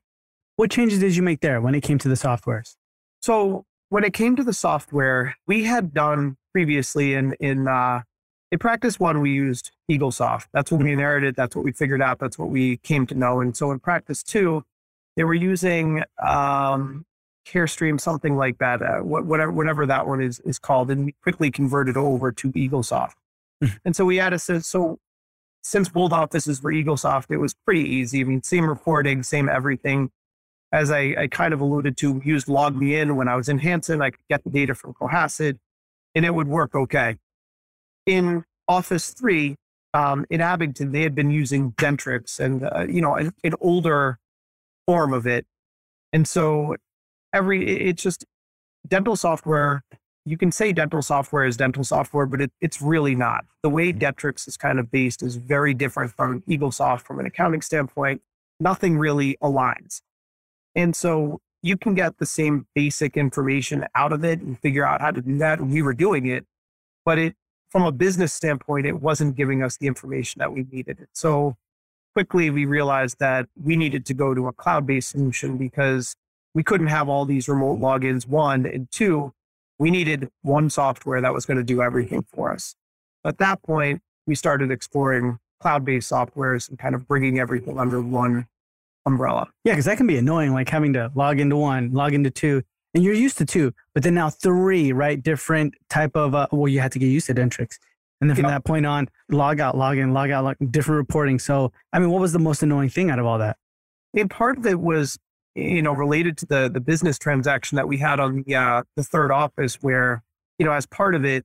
[0.56, 2.76] What changes did you make there when it came to the softwares?
[3.20, 8.02] So when it came to the software, we had done previously in in uh,
[8.50, 10.46] in practice one, we used EagleSoft.
[10.52, 10.92] That's what we mm-hmm.
[10.92, 11.36] inherited.
[11.36, 12.18] That's what we figured out.
[12.18, 13.40] That's what we came to know.
[13.40, 14.64] And so in practice two,
[15.16, 17.06] they were using um,
[17.46, 21.50] CareStream, something like that, uh, whatever whatever that one is is called, and we quickly
[21.50, 23.14] converted over to EagleSoft.
[23.62, 23.76] Mm-hmm.
[23.84, 24.98] and so we had a so
[25.62, 28.20] since both offices were EagleSoft, it was pretty easy.
[28.20, 30.10] I mean, same reporting, same everything.
[30.72, 34.02] As I, I kind of alluded to, used LogMeIn when I was in Hanson.
[34.02, 35.58] I could get the data from Cohasset
[36.14, 37.18] and it would work okay.
[38.06, 39.56] In Office 3,
[39.94, 44.18] um, in Abington, they had been using Dentrix and, uh, you know, an, an older
[44.86, 45.46] form of it.
[46.12, 46.76] And so
[47.32, 48.24] every, it's just
[48.88, 49.84] dental software
[50.24, 53.44] you can say dental software is dental software, but it, it's really not.
[53.62, 53.92] The way.
[53.92, 58.22] Dentrix is kind of based is very different from EagleSoft from an accounting standpoint.
[58.60, 60.02] Nothing really aligns.
[60.74, 65.00] And so you can get the same basic information out of it and figure out
[65.00, 65.60] how to do that.
[65.60, 66.46] We were doing it,
[67.04, 67.34] but it,
[67.70, 71.06] from a business standpoint, it wasn't giving us the information that we needed.
[71.12, 71.56] So
[72.14, 76.14] quickly we realized that we needed to go to a cloud based solution because
[76.54, 79.32] we couldn't have all these remote logins, one, and two,
[79.78, 82.74] we needed one software that was going to do everything for us.
[83.24, 88.00] At that point, we started exploring cloud based softwares and kind of bringing everything under
[88.00, 88.46] one
[89.06, 89.48] umbrella.
[89.64, 92.62] Yeah, because that can be annoying, like having to log into one, log into two,
[92.94, 95.22] and you're used to two, but then now three, right?
[95.22, 97.78] Different type of, uh, well, you had to get used to Dentrix.
[98.20, 101.40] And then from that point on, log out, log in, log out, log, different reporting.
[101.40, 103.56] So, I mean, what was the most annoying thing out of all that?
[104.14, 105.18] And part of it was
[105.54, 109.02] you know, related to the the business transaction that we had on the uh, the
[109.02, 110.22] third office, where
[110.58, 111.44] you know, as part of it,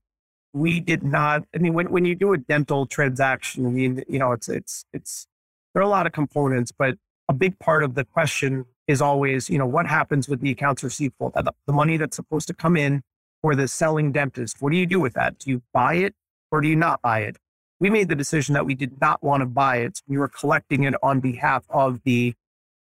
[0.53, 1.43] we did not.
[1.53, 4.85] I mean, when when you do a dental transaction, I mean, you know, it's it's
[4.93, 5.27] it's
[5.73, 6.95] there are a lot of components, but
[7.29, 10.83] a big part of the question is always, you know, what happens with the accounts
[10.83, 13.01] receivable, the, the money that's supposed to come in
[13.41, 14.61] for the selling dentist.
[14.61, 15.37] What do you do with that?
[15.39, 16.15] Do you buy it
[16.51, 17.37] or do you not buy it?
[17.79, 20.01] We made the decision that we did not want to buy it.
[20.07, 22.33] We were collecting it on behalf of the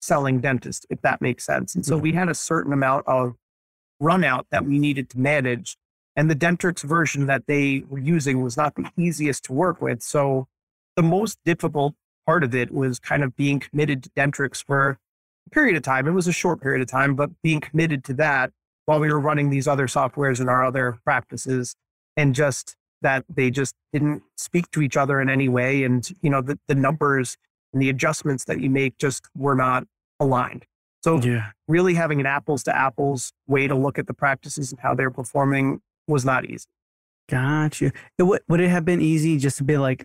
[0.01, 1.75] selling dentist, if that makes sense.
[1.75, 2.03] And so mm-hmm.
[2.03, 3.35] we had a certain amount of
[3.99, 5.77] run out that we needed to manage.
[6.15, 10.01] And the Dentrix version that they were using was not the easiest to work with.
[10.01, 10.47] So
[10.95, 14.97] the most difficult part of it was kind of being committed to Dentrix for
[15.47, 16.07] a period of time.
[16.07, 18.51] It was a short period of time, but being committed to that
[18.85, 21.75] while we were running these other softwares and our other practices
[22.17, 25.83] and just that they just didn't speak to each other in any way.
[25.83, 27.37] And, you know, the, the numbers
[27.73, 29.85] and the adjustments that you make just were not
[30.19, 30.65] aligned.
[31.03, 31.51] So yeah.
[31.67, 35.11] really having an apples to apples way to look at the practices and how they're
[35.11, 36.67] performing was not easy.
[37.29, 37.91] Gotcha.
[38.17, 40.03] It would, would it have been easy just to be like,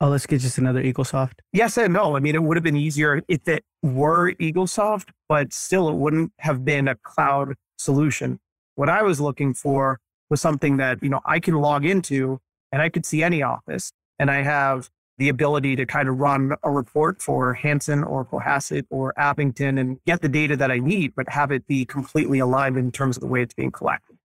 [0.00, 1.40] oh, let's get just another EagleSoft?
[1.52, 2.16] Yes and no.
[2.16, 6.32] I mean, it would have been easier if it were EagleSoft, but still it wouldn't
[6.40, 8.38] have been a cloud solution.
[8.74, 9.98] What I was looking for
[10.28, 13.90] was something that, you know, I can log into and I could see any office
[14.18, 18.84] and I have the ability to kind of run a report for Hanson or Cohasset
[18.90, 22.76] or Abington and get the data that I need, but have it be completely aligned
[22.76, 24.16] in terms of the way it's being collected.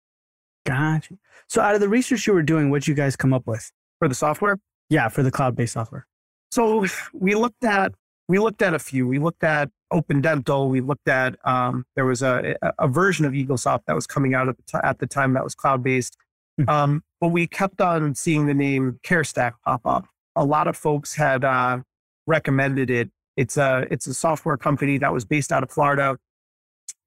[0.66, 1.18] Gotcha.
[1.48, 4.08] So out of the research you were doing, what you guys come up with for
[4.08, 4.60] the software?
[4.90, 6.06] Yeah, for the cloud-based software.
[6.52, 7.94] So we looked at
[8.28, 9.08] we looked at a few.
[9.08, 10.70] We looked at Open Dental.
[10.70, 14.48] We looked at um, there was a, a version of Eaglesoft that was coming out
[14.48, 16.16] at the, t- at the time that was cloud based.
[16.60, 16.70] Mm-hmm.
[16.70, 20.06] Um, but we kept on seeing the name CareStack pop up.
[20.36, 21.80] A lot of folks had uh,
[22.28, 23.10] recommended it.
[23.38, 26.18] It's a it's a software company that was based out of Florida,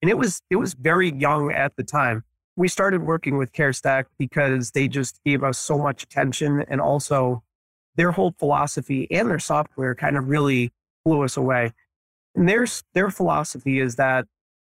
[0.02, 2.24] and it was it was very young at the time.
[2.56, 7.42] We started working with CareStack because they just gave us so much attention, and also
[7.96, 10.72] their whole philosophy and their software kind of really
[11.04, 11.72] blew us away.
[12.34, 14.26] And their their philosophy is that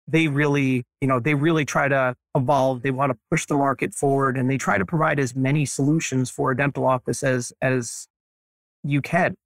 [0.06, 2.82] they really, you know, they really try to evolve.
[2.82, 6.30] They want to push the market forward, and they try to provide as many solutions
[6.30, 8.08] for a dental office as as
[8.88, 9.36] you can.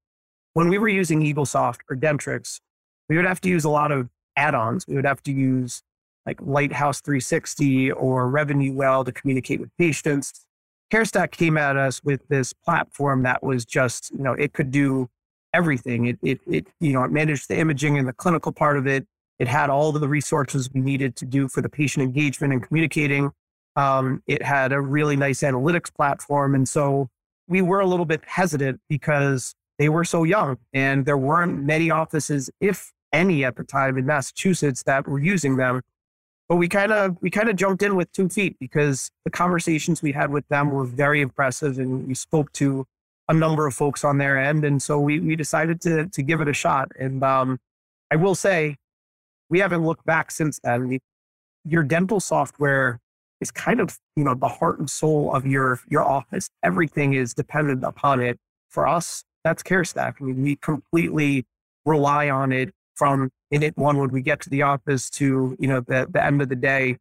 [0.55, 2.61] When we were using Eaglesoft or Dentrix,
[3.09, 4.87] we would have to use a lot of add-ons.
[4.87, 5.83] We would have to use
[6.27, 10.47] like Lighthouse 360 or RevenueWell to communicate with patients.
[10.93, 15.09] CareStack came at us with this platform that was just, you know, it could do
[15.55, 16.07] everything.
[16.07, 19.07] It, it, it, you know, it managed the imaging and the clinical part of it.
[19.39, 22.63] It had all of the resources we needed to do for the patient engagement and
[22.63, 23.31] communicating.
[23.75, 26.55] Um, it had a really nice analytics platform.
[26.55, 27.09] And so
[27.53, 31.91] we were a little bit hesitant because they were so young and there weren't many
[31.91, 35.83] offices, if any at the time in Massachusetts that were using them.
[36.49, 40.01] But we kind of we kind of jumped in with two feet because the conversations
[40.01, 42.87] we had with them were very impressive and we spoke to
[43.29, 44.65] a number of folks on their end.
[44.65, 46.89] And so we, we decided to, to give it a shot.
[46.99, 47.59] And um,
[48.11, 48.77] I will say,
[49.51, 50.99] we haven't looked back since then.
[51.65, 52.99] Your dental software
[53.43, 56.49] is kind of, you know, the heart and soul of your, your office.
[56.63, 58.39] Everything is dependent upon it.
[58.71, 60.15] For us, that's CareStack.
[60.21, 61.45] I mean, we completely
[61.85, 65.81] rely on it from minute one when we get to the office to, you know,
[65.81, 66.97] the, the end of the day.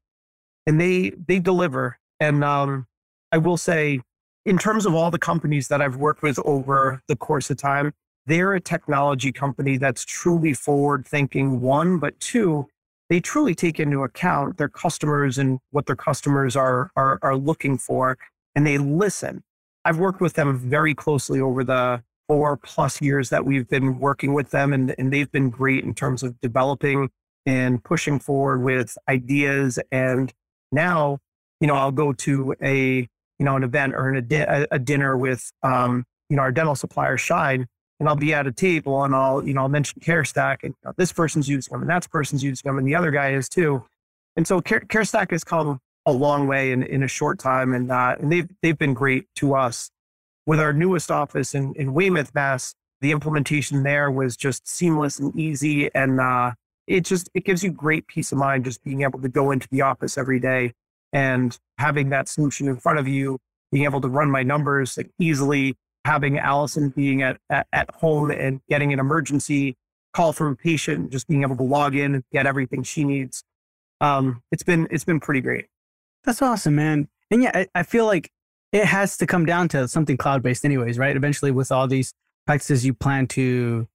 [0.67, 1.97] And they, they deliver.
[2.19, 2.87] And um,
[3.31, 4.01] I will say,
[4.45, 7.93] in terms of all the companies that I've worked with over the course of time,
[8.25, 12.67] they're a technology company that's truly forward thinking, one, but two,
[13.11, 17.77] they truly take into account their customers and what their customers are, are, are looking
[17.77, 18.17] for,
[18.55, 19.43] and they listen.
[19.83, 24.33] I've worked with them very closely over the four plus years that we've been working
[24.33, 27.09] with them, and, and they've been great in terms of developing
[27.45, 29.77] and pushing forward with ideas.
[29.91, 30.31] And
[30.71, 31.17] now,
[31.59, 33.09] you know, I'll go to a
[33.41, 36.75] you know, an event or a, di- a dinner with, um, you know, our dental
[36.75, 37.65] supplier Schein,
[38.01, 40.85] and I'll be at a table and I'll, you know, I'll mention CareStack and you
[40.85, 43.47] know, this person's using them and that person's using them and the other guy is
[43.47, 43.85] too.
[44.35, 47.91] And so Care, CareStack has come a long way in, in a short time and,
[47.91, 49.91] uh, and they've, they've been great to us.
[50.47, 55.39] With our newest office in, in Weymouth, Mass, the implementation there was just seamless and
[55.39, 55.93] easy.
[55.93, 56.53] And uh,
[56.87, 59.67] it just, it gives you great peace of mind just being able to go into
[59.69, 60.73] the office every day
[61.13, 63.37] and having that solution in front of you,
[63.71, 68.61] being able to run my numbers easily, having Allison being at, at, at home and
[68.69, 69.77] getting an emergency
[70.13, 73.43] call from a patient, just being able to log in and get everything she needs.
[74.01, 75.67] Um, it's been it's been pretty great.
[76.23, 77.07] That's awesome, man.
[77.29, 78.31] And yeah, I, I feel like
[78.71, 81.15] it has to come down to something cloud based, anyways, right?
[81.15, 82.13] Eventually, with all these
[82.45, 83.87] practices you plan to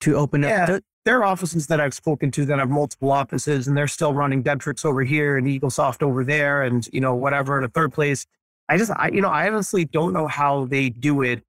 [0.00, 0.66] to open yeah.
[0.68, 4.12] up there are offices that I've spoken to that have multiple offices and they're still
[4.12, 7.94] running Dentrix over here and Eaglesoft over there and, you know, whatever in a third
[7.94, 8.26] place.
[8.68, 11.42] I just, I, you know, I honestly don't know how they do it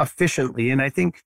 [0.00, 0.70] efficiently.
[0.70, 1.22] And I think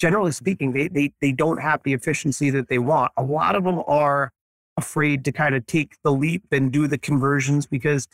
[0.00, 3.12] generally speaking, they, they, they don't have the efficiency that they want.
[3.16, 4.32] A lot of them are
[4.76, 8.08] afraid to kind of take the leap and do the conversions because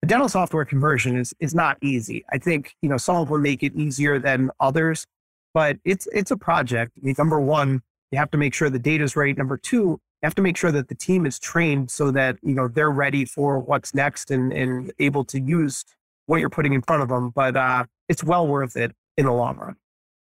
[0.00, 2.24] the dental software conversion is, is not easy.
[2.30, 5.06] I think, you know, some of them make it easier than others,
[5.54, 6.92] but it's, it's a project.
[6.96, 9.36] I mean, number one, you have to make sure the data is right.
[9.36, 12.54] Number two, you have to make sure that the team is trained so that you
[12.54, 15.84] know they're ready for what's next and, and able to use
[16.26, 17.30] what you're putting in front of them.
[17.30, 19.76] But uh, it's well worth it in the long run.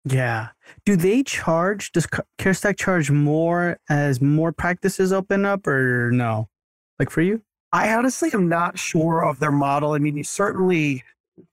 [0.05, 0.49] Yeah.
[0.85, 1.91] Do they charge?
[1.91, 2.07] Does
[2.39, 6.47] CareStack charge more as more practices open up, or no?
[6.99, 7.41] Like for you?
[7.73, 9.93] I honestly am not sure of their model.
[9.93, 11.03] I mean, you certainly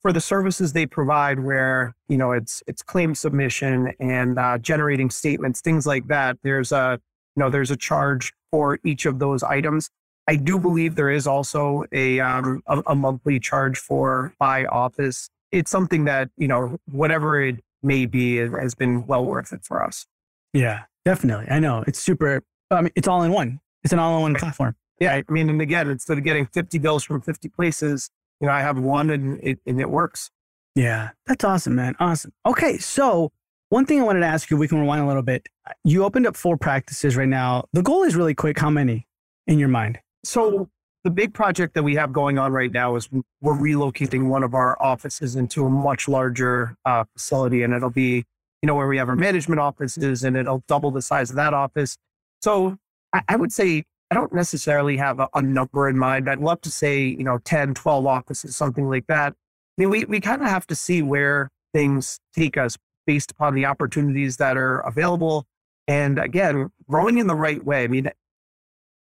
[0.01, 5.11] for the services they provide where you know it's it's claim submission and uh, generating
[5.11, 6.99] statements things like that there's a
[7.37, 9.91] you know there's a charge for each of those items.
[10.26, 15.28] I do believe there is also a um, a, a monthly charge for by office.
[15.53, 19.82] It's something that you know whatever it may be has been well worth it for
[19.82, 20.07] us.
[20.53, 21.47] Yeah definitely.
[21.51, 21.85] I know.
[21.87, 23.61] It's super i mean it's all in one.
[23.82, 27.20] It's an all-in-one platform yeah i mean and again instead of getting 50 bills from
[27.20, 28.11] 50 places
[28.41, 30.30] you know, I have one and it, and it works.
[30.74, 31.95] Yeah, that's awesome, man.
[32.01, 32.32] Awesome.
[32.45, 33.30] Okay, so
[33.75, 35.49] one thing I wanted to ask you, we can rewind a little bit.
[35.83, 37.64] You opened up four practices right now.
[37.72, 38.57] The goal is really quick.
[38.57, 39.09] How many
[39.49, 39.99] in your mind?
[40.22, 40.70] So
[41.03, 43.09] the big project that we have going on right now is
[43.41, 48.25] we're relocating one of our offices into a much larger uh, facility, and it'll be,
[48.62, 51.53] you know, where we have our management offices, and it'll double the size of that
[51.53, 51.97] office.
[52.43, 52.77] So
[53.12, 56.31] I, I would say I don't necessarily have a, a, number in mind.
[56.31, 59.33] I'd love to say, you know, 10, 12 offices, something like that.
[59.33, 63.55] I mean, we, we kind of have to see where things take us based upon
[63.55, 65.47] the opportunities that are available.
[65.87, 67.85] And again, growing in the right way.
[67.85, 68.11] I mean,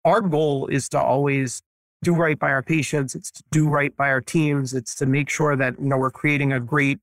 [0.04, 1.62] our goal is to always
[2.04, 3.16] do right by our patients.
[3.16, 4.74] It's to do right by our teams.
[4.74, 7.00] It's to make sure that, you know, we're creating a great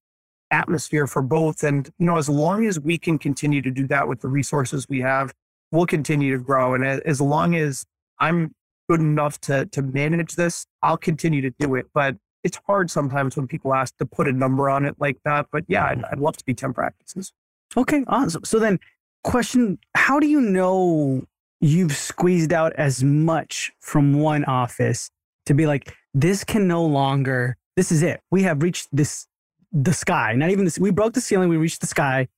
[0.51, 1.65] atmosphere for both.
[1.65, 4.89] And, you know, as long as we can continue to do that with the resources
[4.89, 5.33] we have,
[5.73, 6.75] we'll continue to grow.
[6.75, 7.85] And as long as
[8.19, 8.55] I'm
[8.89, 11.87] good enough to, to manage this, I'll continue to do it.
[11.95, 15.47] But it's hard sometimes when people ask to put a number on it like that.
[15.53, 17.33] But yeah, I'd, I'd love to be 10 practices.
[17.77, 18.45] Okay, awesome.
[18.45, 18.79] So then,
[19.25, 21.25] question How do you know
[21.61, 25.11] you've squeezed out as much from one office
[25.47, 28.21] to be like, this can no longer, this is it.
[28.31, 29.27] We have reached this,
[29.71, 30.35] the sky.
[30.35, 32.29] Not even this, we broke the ceiling, we reached the sky.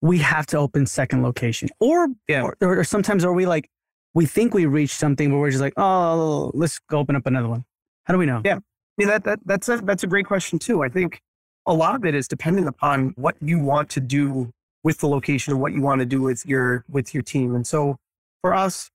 [0.00, 1.68] We have to open second location.
[1.80, 2.42] Or, yeah.
[2.42, 3.70] or, or sometimes are we like,
[4.14, 7.48] we think we reached something, but we're just like, oh, let's go open up another
[7.48, 7.64] one.
[8.04, 8.42] How do we know?
[8.44, 8.58] Yeah.
[8.98, 10.82] Yeah, that, that, that's, a, that's a great question, too.
[10.82, 11.20] I think
[11.66, 14.50] a lot of it is dependent upon what you want to do
[14.82, 17.54] with the location and what you want to do with your with your team.
[17.54, 17.98] And so
[18.40, 18.90] for us,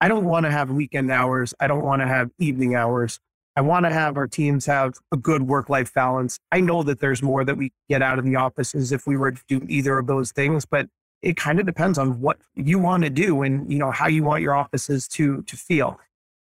[0.00, 1.54] I don't want to have weekend hours.
[1.60, 3.18] I don't want to have evening hours.
[3.56, 6.38] I want to have our teams have a good work life balance.
[6.50, 9.32] I know that there's more that we get out of the offices if we were
[9.32, 10.88] to do either of those things, but
[11.22, 14.24] it kind of depends on what you want to do and you know how you
[14.24, 15.98] want your offices to to feel.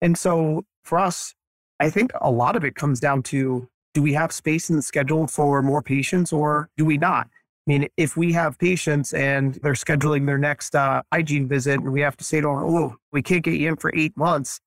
[0.02, 1.34] And so for us,
[1.82, 4.84] I think a lot of it comes down to do we have space in the
[4.84, 7.28] schedule for more patients or do we not?
[7.28, 11.92] I mean, if we have patients and they're scheduling their next uh, hygiene visit and
[11.92, 14.60] we have to say to them, oh, we can't get you in for eight months,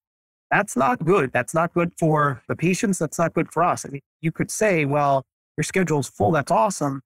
[0.50, 1.30] that's not good.
[1.32, 2.98] That's not good for the patients.
[2.98, 3.86] That's not good for us.
[3.86, 5.24] I mean, you could say, well,
[5.56, 6.32] your schedule's full.
[6.32, 7.00] That's awesome.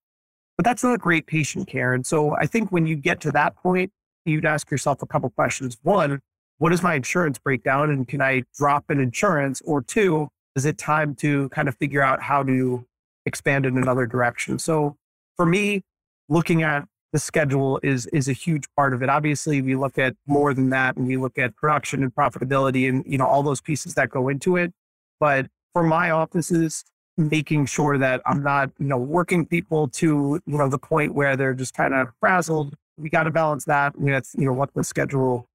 [0.57, 1.93] But that's not great patient care.
[1.93, 3.93] And so I think when you get to that point,
[4.25, 5.77] you'd ask yourself a couple questions.
[5.83, 6.21] One,
[6.59, 9.63] what is my insurance breakdown and can I drop an insurance?
[9.65, 12.85] Or two, is it time to kind of figure out how to
[13.27, 14.59] expand in another direction?
[14.59, 14.97] So
[15.37, 15.83] for me,
[16.29, 19.09] looking at the schedule is is a huge part of it.
[19.09, 23.03] Obviously, we look at more than that and we look at production and profitability and
[23.07, 24.73] you know all those pieces that go into it.
[25.19, 26.85] But for my offices,
[27.17, 31.37] making sure that I'm not, you know, working people to, you know, the point where
[31.37, 32.75] they're just kind of frazzled.
[32.97, 35.49] We got to balance that with, you know, what the schedule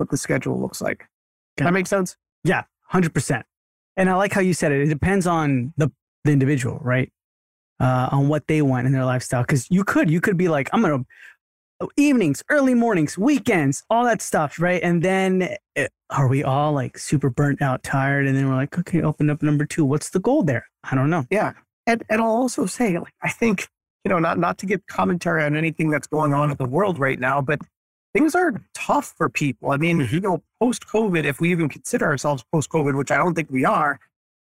[0.00, 1.06] what the schedule looks like.
[1.56, 2.16] Does that make sense?
[2.42, 3.42] Yeah, 100%.
[3.96, 4.80] And I like how you said it.
[4.80, 5.92] It depends on the,
[6.24, 7.12] the individual, right?
[7.78, 9.44] Uh, on what they want in their lifestyle.
[9.44, 14.04] Cause you could, you could be like, I'm going to evenings, early mornings, weekends, all
[14.04, 14.82] that stuff, right?
[14.82, 18.26] And then it, eh, are we all like super burnt out, tired?
[18.26, 19.84] And then we're like, okay, open up number two.
[19.84, 20.66] What's the goal there?
[20.84, 21.24] I don't know.
[21.30, 21.52] Yeah.
[21.86, 23.68] And, and I'll also say, like, I think,
[24.04, 26.98] you know, not, not to give commentary on anything that's going on in the world
[26.98, 27.60] right now, but
[28.12, 29.70] things are tough for people.
[29.70, 30.14] I mean, mm-hmm.
[30.14, 33.50] you know, post COVID, if we even consider ourselves post COVID, which I don't think
[33.50, 33.98] we are,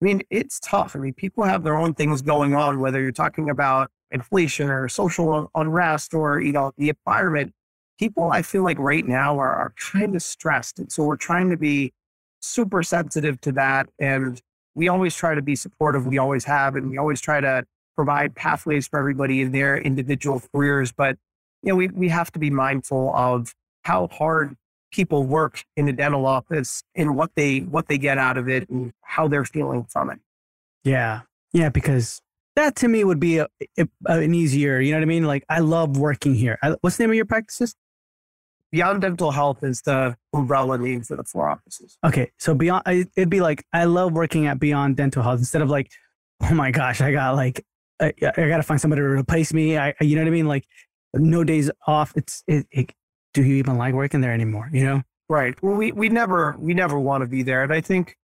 [0.00, 0.96] I mean, it's tough.
[0.96, 4.88] I mean, people have their own things going on, whether you're talking about inflation or
[4.88, 7.52] social unrest or, you know, the environment.
[7.98, 10.80] People, I feel like right now are, are kind of stressed.
[10.80, 11.92] And so we're trying to be
[12.40, 13.88] super sensitive to that.
[14.00, 14.42] And
[14.74, 16.06] we always try to be supportive.
[16.06, 20.42] We always have, and we always try to provide pathways for everybody in their individual
[20.52, 20.90] careers.
[20.90, 21.16] But
[21.62, 24.56] you know, we, we have to be mindful of how hard
[24.92, 28.68] people work in the dental office and what they what they get out of it
[28.68, 30.18] and how they're feeling from it.
[30.84, 31.22] Yeah.
[31.52, 32.20] Yeah, because
[32.56, 33.48] that to me would be a,
[33.78, 35.24] a, an easier, you know what I mean?
[35.24, 36.58] Like I love working here.
[36.62, 37.74] I, what's the name of your practices?
[38.70, 41.98] Beyond Dental Health is the umbrella name for the four offices.
[42.04, 45.60] Okay, so beyond I, it'd be like I love working at Beyond Dental Health instead
[45.60, 45.90] of like,
[46.42, 47.64] oh my gosh, I got like
[48.00, 49.76] I, I got to find somebody to replace me.
[49.76, 50.48] I, you know what I mean?
[50.48, 50.66] Like
[51.14, 52.12] no days off.
[52.16, 52.92] It's it, it,
[53.34, 54.68] do you even like working there anymore?
[54.72, 55.02] You know?
[55.28, 55.60] Right.
[55.62, 58.16] Well, we we never we never want to be there, and I think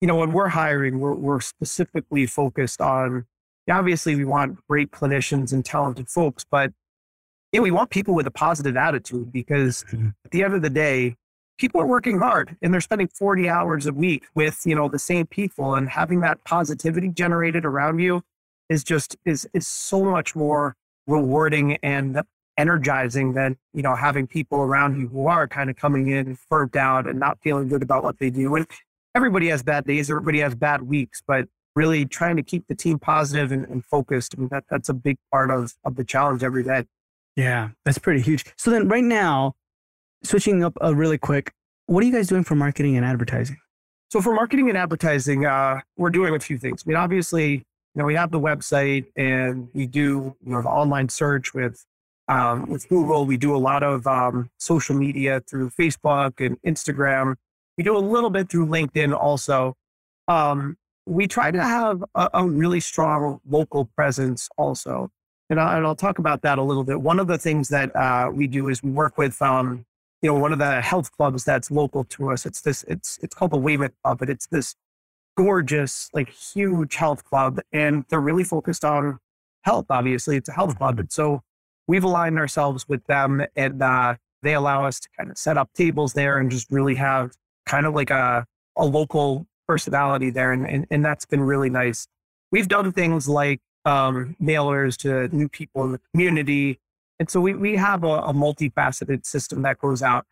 [0.00, 3.26] you know when we're hiring, we're we're specifically focused on.
[3.70, 6.72] Obviously, we want great clinicians and talented folks, but
[7.52, 10.08] yeah, we want people with a positive attitude because mm-hmm.
[10.24, 11.16] at the end of the day,
[11.58, 14.98] people are working hard and they're spending 40 hours a week with you know the
[14.98, 18.22] same people and having that positivity generated around you
[18.68, 20.76] is just is is so much more
[21.08, 22.22] rewarding and
[22.56, 26.76] energizing than you know having people around you who are kind of coming in burnt
[26.76, 28.66] out and not feeling good about what they do and
[29.14, 31.46] everybody has bad days everybody has bad weeks but
[31.78, 34.34] really trying to keep the team positive and, and focused.
[34.36, 36.84] I mean, that, that's a big part of, of the challenge every day.
[37.36, 38.44] Yeah, that's pretty huge.
[38.56, 39.54] So then right now,
[40.24, 41.52] switching up a really quick,
[41.86, 43.58] what are you guys doing for marketing and advertising?
[44.10, 46.82] So for marketing and advertising, uh, we're doing a few things.
[46.84, 47.64] I mean, obviously,
[47.98, 51.84] know, we have the website and we do, you know, online search with
[52.28, 53.24] um, with Google.
[53.24, 57.36] We do a lot of um, social media through Facebook and Instagram.
[57.76, 59.74] We do a little bit through LinkedIn also.
[60.28, 60.76] Um,
[61.06, 65.10] we try to have a, a, really strong local presence also.
[65.48, 67.00] And, I, and I'll talk about that a little bit.
[67.00, 69.86] One of the things that uh, we do is we work with, um,
[70.20, 72.44] you know, one of the health clubs that's local to us.
[72.44, 74.74] It's this, it's, it's called the Weymouth Club, but it's this
[75.38, 77.60] gorgeous, like huge health club.
[77.72, 79.20] And they're really focused on
[79.62, 80.36] health, obviously.
[80.36, 80.98] It's a health club.
[80.98, 81.42] And so
[81.86, 85.70] we've aligned ourselves with them and uh, they allow us to kind of set up
[85.74, 87.32] tables there and just really have
[87.66, 88.44] kind of like a,
[88.76, 92.08] a local personality there, and, and, and that's been really nice.
[92.50, 96.80] We've done things like um, mailers to new people in the community.
[97.20, 100.24] And so we, we have a, a multifaceted system that goes out.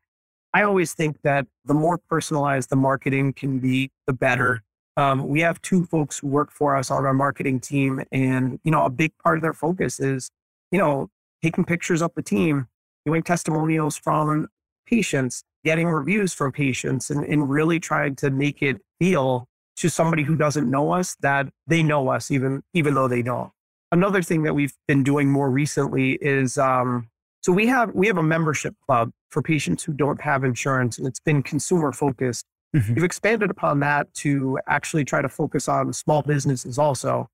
[0.55, 4.63] I always think that the more personalized the marketing can be, the better.
[4.97, 8.71] Um, we have two folks who work for us on our marketing team, and you
[8.71, 10.31] know, a big part of their focus is,
[10.71, 11.11] you know,
[11.43, 12.67] taking pictures of the team,
[13.05, 14.49] doing testimonials from
[14.87, 20.23] patients, getting reviews from patients, and, and really trying to make it feel to somebody
[20.23, 23.51] who doesn't know us that they know us even even though they don't.
[23.93, 27.09] Another thing that we've been doing more recently is um,
[27.43, 31.07] so we have we have a membership club for patients who don't have insurance, and
[31.07, 32.47] it's been consumer focused.
[32.75, 32.95] Mm-hmm.
[32.95, 37.29] We've expanded upon that to actually try to focus on small businesses also.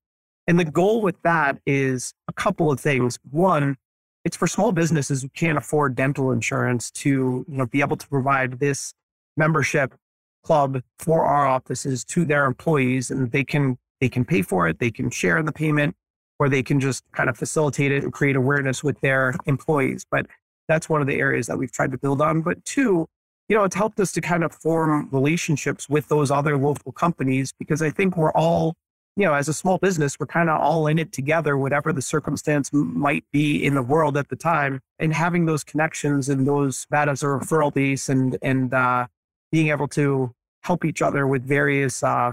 [0.47, 3.17] And the goal with that is a couple of things.
[3.31, 3.77] One,
[4.25, 8.07] it's for small businesses who can't afford dental insurance to you know be able to
[8.07, 8.93] provide this
[9.37, 9.93] membership
[10.43, 14.79] club for our offices to their employees and they can they can pay for it
[14.79, 15.95] they can share in the payment
[16.39, 20.25] or they can just kind of facilitate it and create awareness with their employees but
[20.67, 23.07] that's one of the areas that we've tried to build on but two
[23.49, 27.53] you know it's helped us to kind of form relationships with those other local companies
[27.57, 28.73] because i think we're all
[29.15, 32.01] you know as a small business we're kind of all in it together whatever the
[32.01, 36.87] circumstance might be in the world at the time and having those connections and those
[36.89, 39.05] that as a referral base and and uh,
[39.51, 40.33] being able to
[40.63, 42.31] help each other with various uh,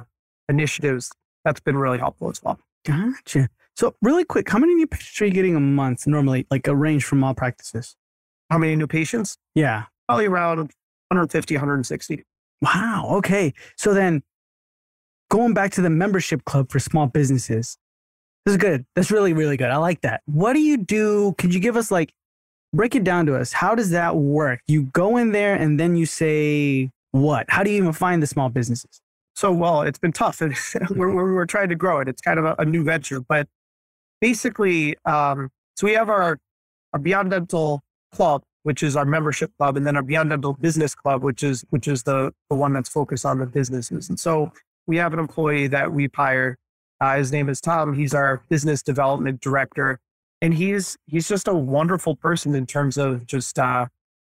[0.48, 1.12] initiatives,
[1.44, 2.58] that's been really helpful as well.
[2.84, 3.48] Gotcha.
[3.76, 6.74] So, really quick, how many new patients are you getting a month normally, like a
[6.74, 7.96] range from all practices?
[8.50, 9.36] How many new patients?
[9.54, 9.84] Yeah.
[10.08, 10.72] Probably around
[11.10, 12.24] 150, 160.
[12.62, 13.08] Wow.
[13.16, 13.52] Okay.
[13.76, 14.22] So then
[15.28, 17.76] going back to the membership club for small businesses,
[18.46, 18.86] this is good.
[18.94, 19.70] That's really, really good.
[19.70, 20.22] I like that.
[20.26, 21.34] What do you do?
[21.36, 22.12] Could you give us like,
[22.72, 23.52] break it down to us?
[23.52, 24.60] How does that work?
[24.66, 27.46] You go in there and then you say, what?
[27.48, 29.00] How do you even find the small businesses?
[29.34, 30.40] So, well, it's been tough.
[30.90, 32.08] we're, we're, trying to grow it.
[32.08, 33.48] It's kind of a, a new venture, but
[34.20, 36.38] basically, um, so we have our,
[36.92, 37.80] our Beyond Dental
[38.12, 41.64] Club, which is our membership club, and then our Beyond Dental Business Club, which is
[41.70, 44.08] which is the the one that's focused on the businesses.
[44.08, 44.52] And so
[44.86, 46.56] we have an employee that we hire.
[47.00, 47.94] Uh, his name is Tom.
[47.94, 49.98] He's our business development director,
[50.42, 53.86] and he's he's just a wonderful person in terms of just uh,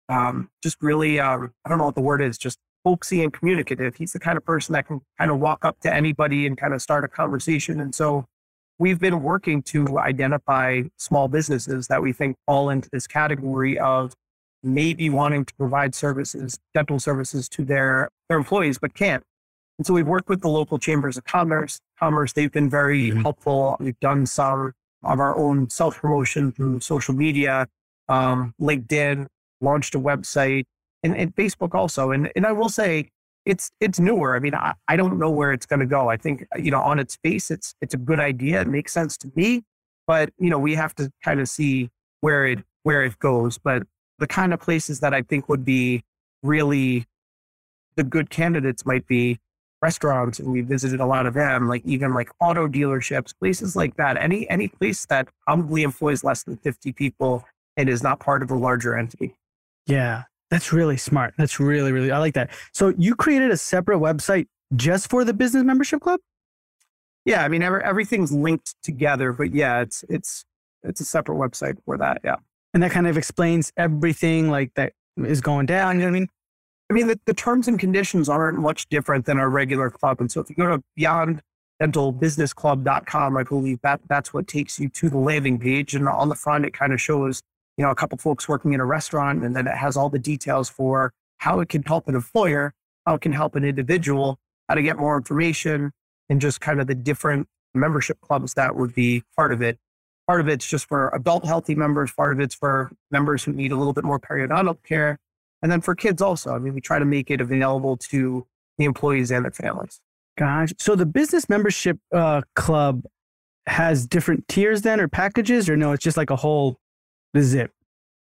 [0.09, 3.95] um, just really um, I don't know what the word is, just folksy and communicative.
[3.95, 6.73] He's the kind of person that can kind of walk up to anybody and kind
[6.73, 7.79] of start a conversation.
[7.79, 8.25] And so
[8.77, 14.13] we've been working to identify small businesses that we think fall into this category of
[14.63, 19.23] maybe wanting to provide services, dental services to their, their employees, but can't.
[19.77, 21.79] And so we've worked with the local chambers of commerce.
[21.99, 23.21] Commerce, they've been very mm-hmm.
[23.21, 23.75] helpful.
[23.79, 27.67] We've done some of our own self promotion through social media,
[28.07, 29.27] um, LinkedIn,
[29.61, 30.65] launched a website,
[31.03, 32.11] and, and Facebook also.
[32.11, 33.09] And and I will say
[33.45, 34.35] it's it's newer.
[34.35, 36.09] I mean, I, I don't know where it's going to go.
[36.09, 38.61] I think you know on its face, it's it's a good idea.
[38.61, 39.63] It makes sense to me,
[40.07, 41.89] but you know we have to kind of see
[42.21, 43.57] where it where it goes.
[43.57, 43.83] But
[44.23, 46.03] the kind of places that I think would be
[46.41, 47.05] really
[47.95, 49.39] the good candidates might be
[49.81, 53.97] restaurants and we visited a lot of them like even like auto dealerships places like
[53.97, 57.43] that any any place that probably employs less than 50 people
[57.75, 59.35] and is not part of a larger entity
[59.85, 61.33] yeah that's really smart.
[61.35, 62.51] That's really, really, I like that.
[62.73, 64.45] So you created a separate website
[64.75, 66.19] just for the business membership club?
[67.25, 67.43] Yeah.
[67.43, 70.45] I mean, every, everything's linked together, but yeah, it's, it's,
[70.83, 72.21] it's a separate website for that.
[72.23, 72.35] Yeah.
[72.73, 75.99] And that kind of explains everything like that is going down.
[75.99, 76.29] You know what I mean?
[76.89, 80.19] I mean, the, the terms and conditions aren't much different than our regular club.
[80.19, 85.09] And so if you go to beyonddentalbusinessclub.com, I believe that that's what takes you to
[85.09, 85.95] the landing page.
[85.95, 87.41] And on the front, it kind of shows
[87.77, 90.19] you know, a couple folks working in a restaurant, and then it has all the
[90.19, 92.73] details for how it can help an employer,
[93.05, 94.37] how it can help an individual,
[94.69, 95.91] how to get more information,
[96.29, 99.77] and just kind of the different membership clubs that would be part of it.
[100.33, 103.71] Part of it's just for adult healthy members, part of it's for members who need
[103.71, 105.19] a little bit more periodontal care.
[105.61, 106.55] And then for kids also.
[106.55, 108.47] I mean, we try to make it available to
[108.79, 110.01] the employees and their families.
[110.35, 110.73] Gosh.
[110.79, 113.03] So the business membership uh, club
[113.67, 116.79] has different tiers then or packages, or no, it's just like a whole
[117.37, 117.69] zip.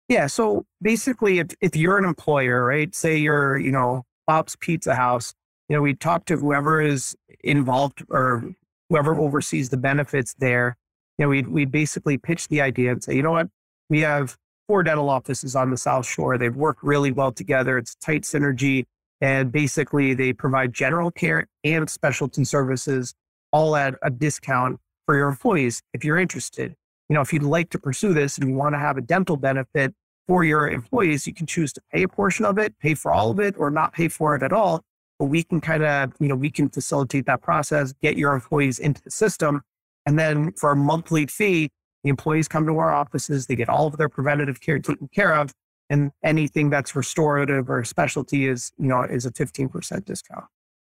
[0.10, 0.26] Yeah.
[0.26, 5.36] So basically, if, if you're an employer, right, say you're, you know, Bob's Pizza House,
[5.70, 8.56] you know, we talk to whoever is involved or
[8.90, 10.78] whoever oversees the benefits there.
[11.22, 13.48] You know, we we basically pitch the idea and say, you know what,
[13.92, 14.36] we have
[14.68, 16.36] four dental offices on the South Shore.
[16.36, 17.78] They've worked really well together.
[17.78, 18.86] It's tight synergy.
[19.22, 23.14] And basically, they provide general care and specialty services
[23.54, 26.74] all at a discount for your employees if you're interested.
[27.08, 29.38] You know, if you'd like to pursue this and you want to have a dental
[29.38, 29.94] benefit
[30.28, 33.30] for your employees, you can choose to pay a portion of it, pay for all
[33.30, 34.82] of it, or not pay for it at all.
[35.20, 38.80] But we can kind of, you know, we can facilitate that process, get your employees
[38.80, 39.62] into the system.
[40.06, 41.70] And then for a monthly fee,
[42.04, 45.34] the employees come to our offices, they get all of their preventative care taken care
[45.36, 45.54] of
[45.92, 50.46] and anything that's restorative or specialty is you know is a 15% discount.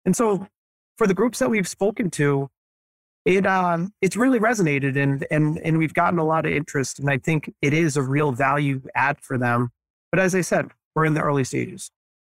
[0.06, 0.48] And so
[0.98, 2.50] for the groups that we've spoken to
[3.26, 7.08] it um it's really resonated and and and we've gotten a lot of interest and
[7.08, 9.72] i think it is a real value add for them.
[10.12, 11.92] But as i said we're in the early stages.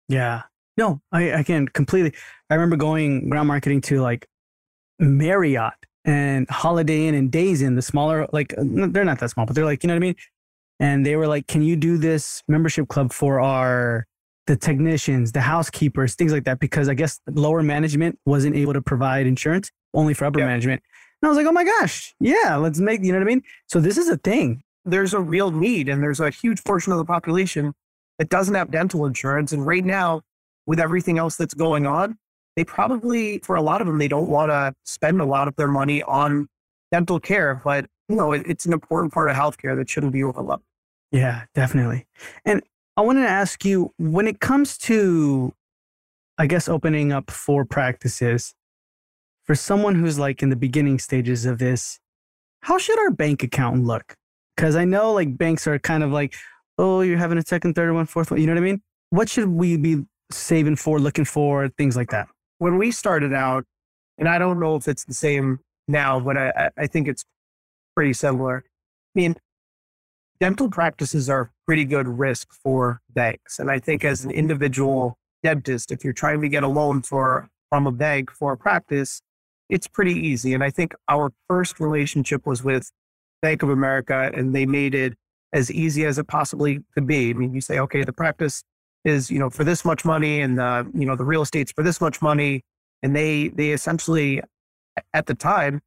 [0.08, 0.42] Yeah.
[0.76, 2.12] No i i can completely
[2.50, 4.26] i remember going ground marketing to like
[4.98, 9.44] marriott and holiday inn and days inn the smaller like uh, they're not that small
[9.44, 10.14] but they're like you know what i mean
[10.80, 14.06] and they were like, "Can you do this membership club for our
[14.46, 18.82] the technicians, the housekeepers, things like that?" Because I guess lower management wasn't able to
[18.82, 20.82] provide insurance, only for upper management.
[21.22, 23.42] And I was like, "Oh my gosh, yeah, let's make you know what I mean."
[23.66, 24.62] So this is a thing.
[24.84, 27.74] There's a real need, and there's a huge portion of the population
[28.18, 30.22] that doesn't have dental insurance, and right now,
[30.66, 32.18] with everything else that's going on,
[32.56, 35.54] they probably, for a lot of them, they don't want to spend a lot of
[35.56, 36.48] their money on
[36.90, 40.24] dental care, but you know, it, it's an important part of healthcare that shouldn't be
[40.24, 40.64] overlooked.
[41.12, 42.06] Yeah, definitely.
[42.44, 42.62] And
[42.96, 45.52] I wanted to ask you when it comes to,
[46.38, 48.54] I guess, opening up four practices
[49.44, 51.98] for someone who's like in the beginning stages of this,
[52.60, 54.14] how should our bank account look?
[54.56, 56.34] Because I know like banks are kind of like,
[56.78, 58.40] oh, you're having a second, third one, fourth one.
[58.40, 58.82] You know what I mean?
[59.10, 62.28] What should we be saving for, looking for, things like that?
[62.58, 63.64] When we started out,
[64.18, 67.24] and I don't know if it's the same now, but I, I think it's
[67.94, 68.64] pretty similar.
[68.64, 69.36] I mean,
[70.40, 73.58] dental practices are pretty good risk for banks.
[73.58, 77.48] And I think as an individual dentist, if you're trying to get a loan for
[77.70, 79.20] from a bank for a practice,
[79.68, 80.54] it's pretty easy.
[80.54, 82.90] And I think our first relationship was with
[83.42, 85.14] Bank of America, and they made it
[85.52, 87.30] as easy as it possibly could be.
[87.30, 88.62] I mean, you say, okay, the practice
[89.06, 91.82] is you know for this much money, and the you know the real estate's for
[91.82, 92.62] this much money,
[93.02, 94.42] and they they essentially
[95.14, 95.80] at the time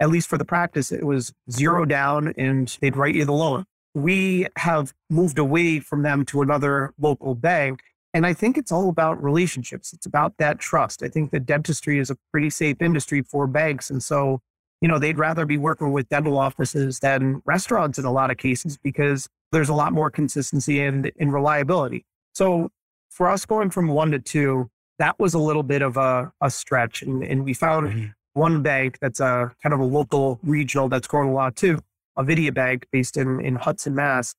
[0.00, 3.64] at least for the practice, it was zero down and they'd write you the loan.
[3.94, 7.80] We have moved away from them to another local bank.
[8.12, 9.92] And I think it's all about relationships.
[9.92, 11.02] It's about that trust.
[11.02, 13.90] I think that dentistry is a pretty safe industry for banks.
[13.90, 14.40] And so,
[14.80, 18.36] you know, they'd rather be working with dental offices than restaurants in a lot of
[18.36, 22.04] cases because there's a lot more consistency and, and reliability.
[22.34, 22.70] So
[23.10, 26.50] for us going from one to two, that was a little bit of a, a
[26.50, 27.02] stretch.
[27.02, 31.06] And, and we found mm-hmm one bank that's a kind of a local regional that's
[31.06, 31.78] growing a lot too,
[32.18, 34.34] Avidia Bank based in, in Hudson, Mass.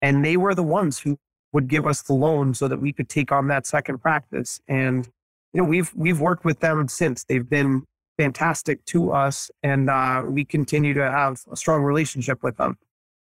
[0.00, 1.18] And they were the ones who
[1.52, 4.60] would give us the loan so that we could take on that second practice.
[4.68, 5.06] And,
[5.52, 7.24] you know, we've, we've worked with them since.
[7.24, 7.84] They've been
[8.16, 12.78] fantastic to us and uh, we continue to have a strong relationship with them.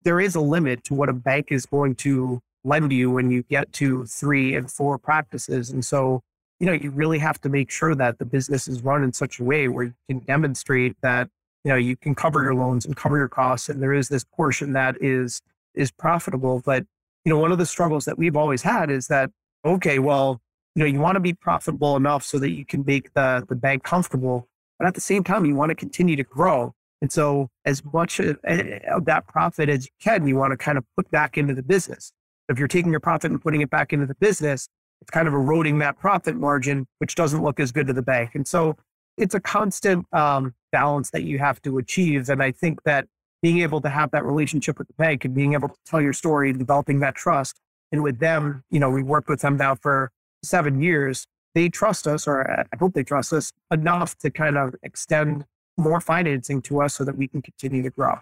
[0.03, 3.43] There is a limit to what a bank is going to lend you when you
[3.43, 5.69] get to three and four practices.
[5.69, 6.21] And so
[6.59, 9.39] you know, you really have to make sure that the business is run in such
[9.39, 11.29] a way where you can demonstrate that,
[11.63, 13.69] you know, you can cover your loans and cover your costs.
[13.69, 15.41] And there is this portion that is,
[15.75, 16.61] is profitable.
[16.65, 16.85] But,
[17.25, 19.29] you know, one of the struggles that we've always had is that,
[19.65, 20.41] okay, well,
[20.75, 23.55] you know, you want to be profitable enough so that you can make the, the
[23.55, 24.47] bank comfortable.
[24.79, 26.73] But at the same time, you want to continue to grow.
[27.01, 30.57] And so as much of, eh, of that profit as you can, you want to
[30.57, 32.11] kind of put back into the business.
[32.49, 34.69] If you're taking your profit and putting it back into the business,
[35.01, 38.35] it's kind of eroding that profit margin, which doesn't look as good to the bank.
[38.35, 38.75] And so
[39.17, 42.29] it's a constant um, balance that you have to achieve.
[42.29, 43.07] And I think that
[43.41, 46.13] being able to have that relationship with the bank and being able to tell your
[46.13, 47.59] story, and developing that trust,
[47.91, 50.11] and with them, you know, we worked with them now for
[50.43, 51.27] seven years.
[51.53, 55.45] They trust us, or I hope they trust us enough to kind of extend
[55.77, 58.19] more financing to us so that we can continue to grow.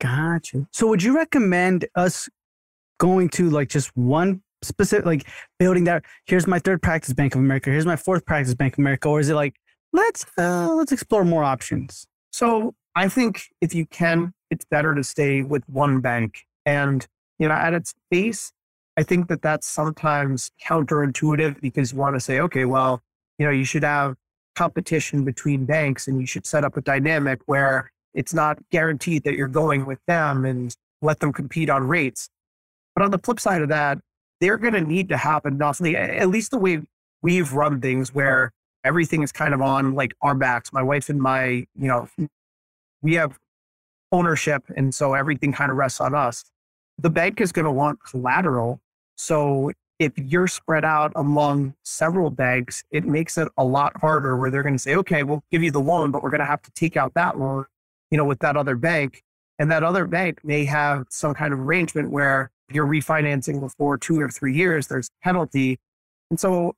[0.00, 0.66] Gotcha.
[0.72, 2.28] So, would you recommend us
[3.00, 5.26] going to like just one specific like
[5.58, 8.78] building that here's my third practice bank of america here's my fourth practice bank of
[8.78, 9.54] america or is it like
[9.92, 12.06] let's uh, let's explore more options.
[12.32, 16.46] So I think if you can, it's better to stay with one bank.
[16.66, 17.06] And
[17.38, 18.52] you know, at its base,
[18.96, 23.02] I think that that's sometimes counterintuitive because you want to say, okay, well,
[23.38, 24.16] you know, you should have
[24.56, 29.34] competition between banks and you should set up a dynamic where it's not guaranteed that
[29.34, 32.28] you're going with them and let them compete on rates.
[32.94, 33.98] But on the flip side of that,
[34.40, 36.82] they're going to need to have enough, at least the way
[37.22, 38.52] we've run things where
[38.84, 40.72] everything is kind of on like our backs.
[40.72, 42.08] My wife and my, you know,
[43.02, 43.38] we have
[44.12, 44.64] ownership.
[44.76, 46.44] And so everything kind of rests on us.
[46.98, 48.80] The bank is going to want collateral.
[49.16, 54.50] So if you're spread out among several banks, it makes it a lot harder where
[54.50, 56.62] they're going to say, okay, we'll give you the loan, but we're going to have
[56.62, 57.66] to take out that loan,
[58.10, 59.22] you know, with that other bank.
[59.58, 64.20] And that other bank may have some kind of arrangement where you're refinancing before two
[64.20, 65.78] or three years, there's penalty.
[66.30, 66.74] And so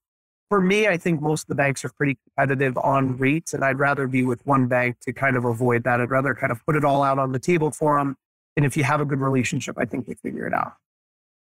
[0.48, 3.78] for me, I think most of the banks are pretty competitive on rates, and I'd
[3.78, 6.00] rather be with one bank to kind of avoid that.
[6.00, 8.16] I'd rather kind of put it all out on the table for them.
[8.56, 10.74] And if you have a good relationship, I think they figure it out.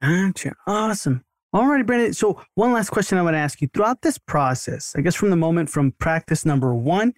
[0.02, 0.54] Gotcha.
[0.68, 1.24] Awesome.
[1.54, 2.14] All right, Brandon.
[2.14, 5.32] So, one last question I want to ask you throughout this process, I guess from
[5.32, 7.14] the moment from practice number one,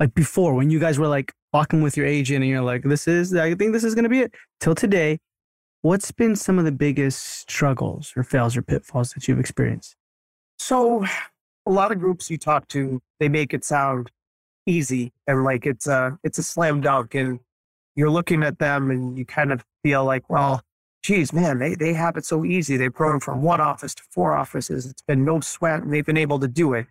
[0.00, 3.06] like before, when you guys were like walking with your agent and you're like, this
[3.06, 5.18] is, I think this is going to be it, till today,
[5.84, 9.94] what's been some of the biggest struggles or fails or pitfalls that you've experienced?
[10.58, 11.04] So,
[11.66, 14.10] a lot of groups you talk to, they make it sound
[14.66, 17.38] easy and like it's a it's a slam dunk, and
[17.96, 20.62] you're looking at them and you kind of feel like, well,
[21.02, 22.78] geez, man, they they have it so easy.
[22.78, 24.86] They've grown from one office to four offices.
[24.86, 26.86] It's been no sweat, and they've been able to do it.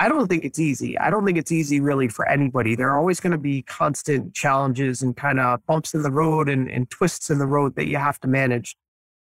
[0.00, 0.98] I don't think it's easy.
[0.98, 2.74] I don't think it's easy really for anybody.
[2.74, 6.48] There are always going to be constant challenges and kind of bumps in the road
[6.48, 8.76] and, and twists in the road that you have to manage.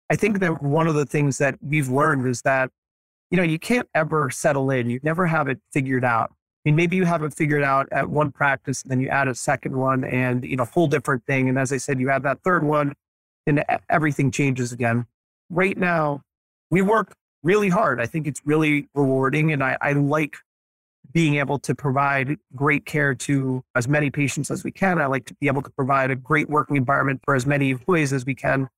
[0.10, 2.72] I think that one of the things that we've learned is that
[3.32, 4.90] you know, you can't ever settle in.
[4.90, 6.30] You never have it figured out.
[6.32, 9.28] I mean, maybe you have it figured out at one practice, and then you add
[9.28, 11.50] a second one, and you know, whole different thing.
[11.50, 12.94] And as I said, you add that third one,
[13.48, 15.08] and everything changes again.
[15.50, 16.22] Right now,
[16.70, 18.00] we work really hard.
[18.00, 20.36] I think it's really rewarding, and I, I like
[21.14, 25.00] being able to provide great care to as many patients as we can.
[25.00, 28.14] I like to be able to provide a great working environment for as many employees
[28.14, 28.70] as we can.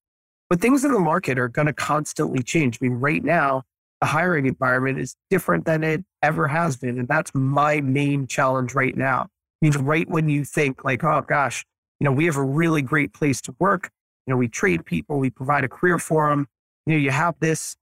[0.49, 2.79] But things in the market are going to constantly change.
[2.81, 3.63] I mean, right now,
[4.01, 6.99] the hiring environment is different than it ever has been.
[6.99, 9.21] And that's my main challenge right now.
[9.21, 9.29] I
[9.61, 11.65] mean, right when you think like, oh gosh,
[11.99, 13.89] you know, we have a really great place to work.
[14.27, 16.47] You know, we trade people, we provide a career for them.
[16.85, 17.77] You know, you have this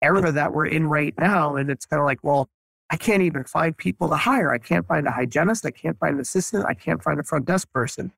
[0.00, 1.56] era that we're in right now.
[1.56, 2.48] And it's kind of like, well,
[2.90, 4.52] I can't even find people to hire.
[4.52, 5.64] I can't find a hygienist.
[5.64, 6.66] I can't find an assistant.
[6.66, 8.12] I can't find a front desk person.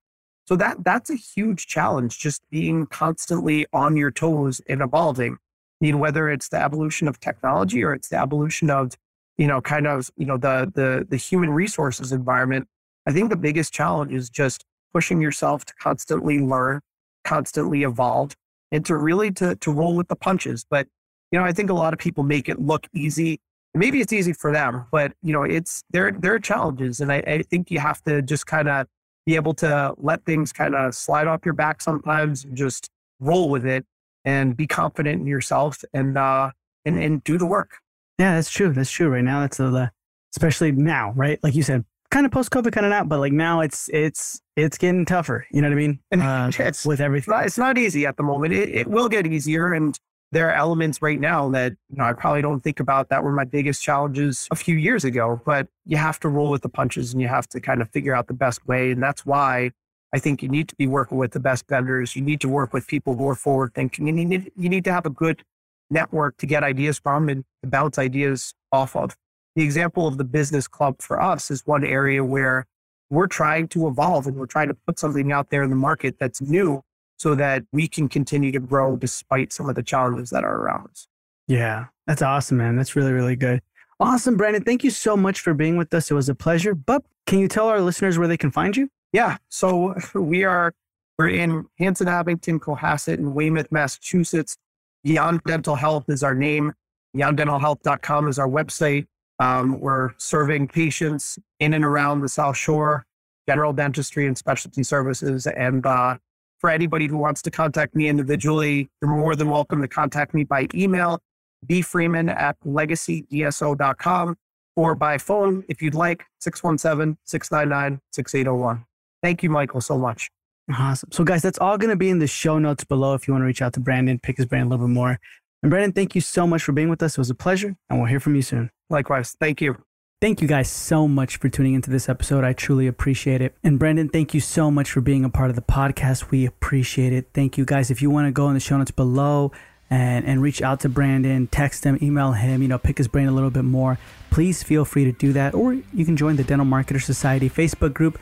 [0.46, 5.34] So that that's a huge challenge, just being constantly on your toes and evolving.
[5.34, 8.92] I mean, whether it's the evolution of technology or it's the evolution of,
[9.36, 12.68] you know, kind of, you know, the the the human resources environment,
[13.06, 16.80] I think the biggest challenge is just pushing yourself to constantly learn,
[17.24, 18.36] constantly evolve,
[18.70, 20.64] and to really to to roll with the punches.
[20.68, 20.86] But
[21.32, 23.40] you know, I think a lot of people make it look easy.
[23.76, 27.16] Maybe it's easy for them, but you know, it's there there are challenges, and I,
[27.26, 28.86] I think you have to just kind of
[29.26, 32.88] be able to let things kind of slide off your back sometimes and just
[33.20, 33.84] roll with it
[34.24, 36.50] and be confident in yourself and uh
[36.84, 37.78] and and do the work.
[38.18, 38.72] Yeah, that's true.
[38.72, 39.08] That's true.
[39.08, 39.90] Right now, that's the
[40.34, 41.38] especially now, right?
[41.42, 44.40] Like you said, kind of post COVID, kind of not, but like now, it's it's
[44.56, 45.46] it's getting tougher.
[45.50, 45.98] You know what I mean?
[46.10, 48.52] And uh, it's, with everything, it's not, it's not easy at the moment.
[48.52, 49.98] It, it will get easier, and
[50.32, 53.32] there are elements right now that you know I probably don't think about that were
[53.32, 55.40] my biggest challenges a few years ago.
[55.44, 58.14] But you have to roll with the punches, and you have to kind of figure
[58.14, 59.70] out the best way, and that's why
[60.12, 62.16] I think you need to be working with the best vendors.
[62.16, 64.06] You need to work with people who are forward thinking.
[64.06, 65.42] You need, you need to have a good
[65.90, 69.16] network to get ideas from and to bounce ideas off of.
[69.56, 72.66] The example of the business club for us is one area where
[73.10, 76.16] we're trying to evolve and we're trying to put something out there in the market
[76.18, 76.82] that's new
[77.18, 80.88] so that we can continue to grow despite some of the challenges that are around
[80.90, 81.08] us.
[81.48, 82.76] Yeah, that's awesome, man.
[82.76, 83.62] That's really, really good.
[83.98, 84.62] Awesome, Brandon.
[84.62, 86.10] Thank you so much for being with us.
[86.10, 86.74] It was a pleasure.
[86.74, 88.90] But can you tell our listeners where they can find you?
[89.12, 89.38] Yeah.
[89.48, 90.74] So we are
[91.18, 94.58] we're in Hanson Abington, Cohasset, and Weymouth, Massachusetts.
[95.02, 96.72] Beyond Dental Health is our name.
[97.16, 99.06] BeyondDentalHealth.com is our website.
[99.38, 103.06] Um, we're serving patients in and around the South Shore,
[103.48, 105.46] general dentistry and specialty services.
[105.46, 106.18] And uh,
[106.58, 110.44] for anybody who wants to contact me individually, you're more than welcome to contact me
[110.44, 111.20] by email,
[111.66, 114.36] bfreeman at legacydso.com,
[114.76, 118.84] or by phone if you'd like, 617 699 6801.
[119.22, 120.30] Thank you, Michael, so much.
[120.72, 121.10] Awesome.
[121.12, 123.42] So, guys, that's all going to be in the show notes below if you want
[123.42, 125.18] to reach out to Brandon, pick his brain a little bit more.
[125.62, 127.12] And, Brandon, thank you so much for being with us.
[127.12, 128.70] It was a pleasure, and we'll hear from you soon.
[128.90, 129.36] Likewise.
[129.38, 129.85] Thank you.
[130.18, 132.42] Thank you guys so much for tuning into this episode.
[132.42, 133.54] I truly appreciate it.
[133.62, 136.30] And Brandon, thank you so much for being a part of the podcast.
[136.30, 137.28] We appreciate it.
[137.34, 137.90] Thank you guys.
[137.90, 139.52] If you want to go in the show notes below
[139.90, 143.28] and, and reach out to Brandon, text him, email him, you know, pick his brain
[143.28, 143.98] a little bit more,
[144.30, 145.52] please feel free to do that.
[145.54, 148.18] Or you can join the Dental Marketer Society Facebook group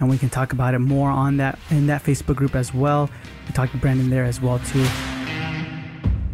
[0.00, 3.08] and we can talk about it more on that in that Facebook group as well.
[3.46, 4.84] We talk to Brandon there as well too.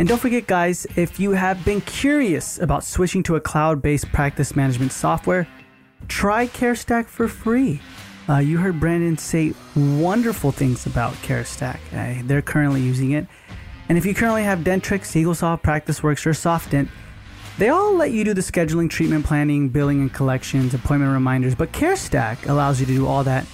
[0.03, 4.11] And don't forget, guys, if you have been curious about switching to a cloud based
[4.11, 5.47] practice management software,
[6.09, 7.81] try CareStack for free.
[8.29, 11.79] Uh, you heard Brandon say wonderful things about CareStack.
[11.93, 13.29] Uh, they're currently using it.
[13.89, 16.89] And if you currently have Dentrix, EagleSoft, PracticeWorks, or SoftDent,
[17.59, 21.71] they all let you do the scheduling, treatment planning, billing and collections, appointment reminders, but
[21.71, 23.47] CareStack allows you to do all that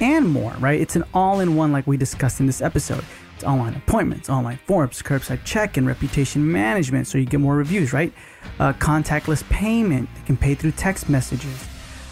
[0.00, 0.80] and more, right?
[0.80, 3.04] It's an all in one, like we discussed in this episode.
[3.44, 8.12] Online appointments, online forms, curbside check, and reputation management so you get more reviews, right?
[8.58, 11.66] Uh, contactless payment, you can pay through text messages,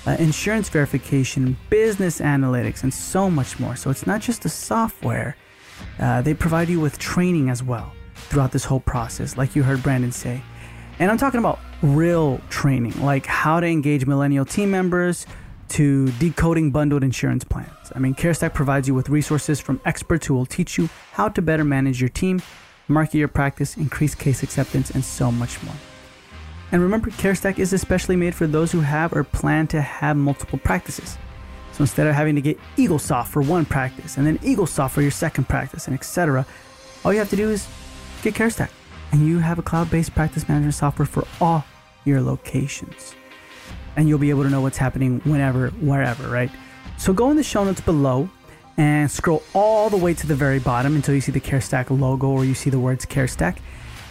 [0.07, 3.77] uh, insurance verification, business analytics, and so much more.
[3.77, 5.37] So it's not just the software,
[5.99, 9.83] uh, they provide you with training as well throughout this whole process, like you heard
[9.83, 10.43] Brandon say.
[10.99, 15.27] And I'm talking about real training, like how to engage millennial team members,
[15.71, 17.93] to decoding bundled insurance plans.
[17.95, 21.41] I mean, CareStack provides you with resources from experts who will teach you how to
[21.41, 22.43] better manage your team,
[22.89, 25.75] market your practice, increase case acceptance, and so much more.
[26.73, 30.59] And remember, CareStack is especially made for those who have or plan to have multiple
[30.59, 31.17] practices.
[31.73, 35.11] So instead of having to get EagleSoft for one practice and then EagleSoft for your
[35.11, 36.47] second practice and etc.,
[37.05, 37.67] all you have to do is
[38.23, 38.71] get CareStack
[39.13, 41.65] and you have a cloud-based practice management software for all
[42.05, 43.15] your locations
[43.97, 46.51] and you'll be able to know what's happening whenever, wherever, right?
[46.99, 48.29] So go in the show notes below
[48.77, 52.29] and scroll all the way to the very bottom until you see the CareStack logo
[52.29, 53.59] or you see the words CareStack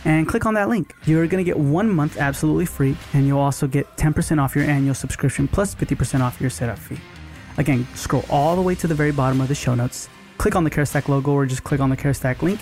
[0.05, 0.93] and click on that link.
[1.05, 4.65] You're going to get one month absolutely free and you'll also get 10% off your
[4.65, 6.99] annual subscription plus 50% off your setup fee.
[7.57, 10.07] Again, scroll all the way to the very bottom of the show notes,
[10.37, 12.59] click on the CareStack logo or just click on the CareStack link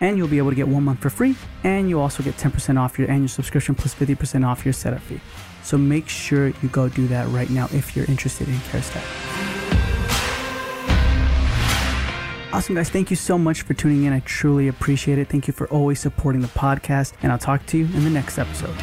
[0.00, 1.34] and you'll be able to get one month for free
[1.64, 5.20] and you'll also get 10% off your annual subscription plus 50% off your setup fee.
[5.66, 9.02] So make sure you go do that right now if you're interested in CareStack.
[12.52, 12.88] Awesome, guys.
[12.88, 14.12] Thank you so much for tuning in.
[14.12, 15.28] I truly appreciate it.
[15.28, 18.38] Thank you for always supporting the podcast, and I'll talk to you in the next
[18.38, 18.76] episode.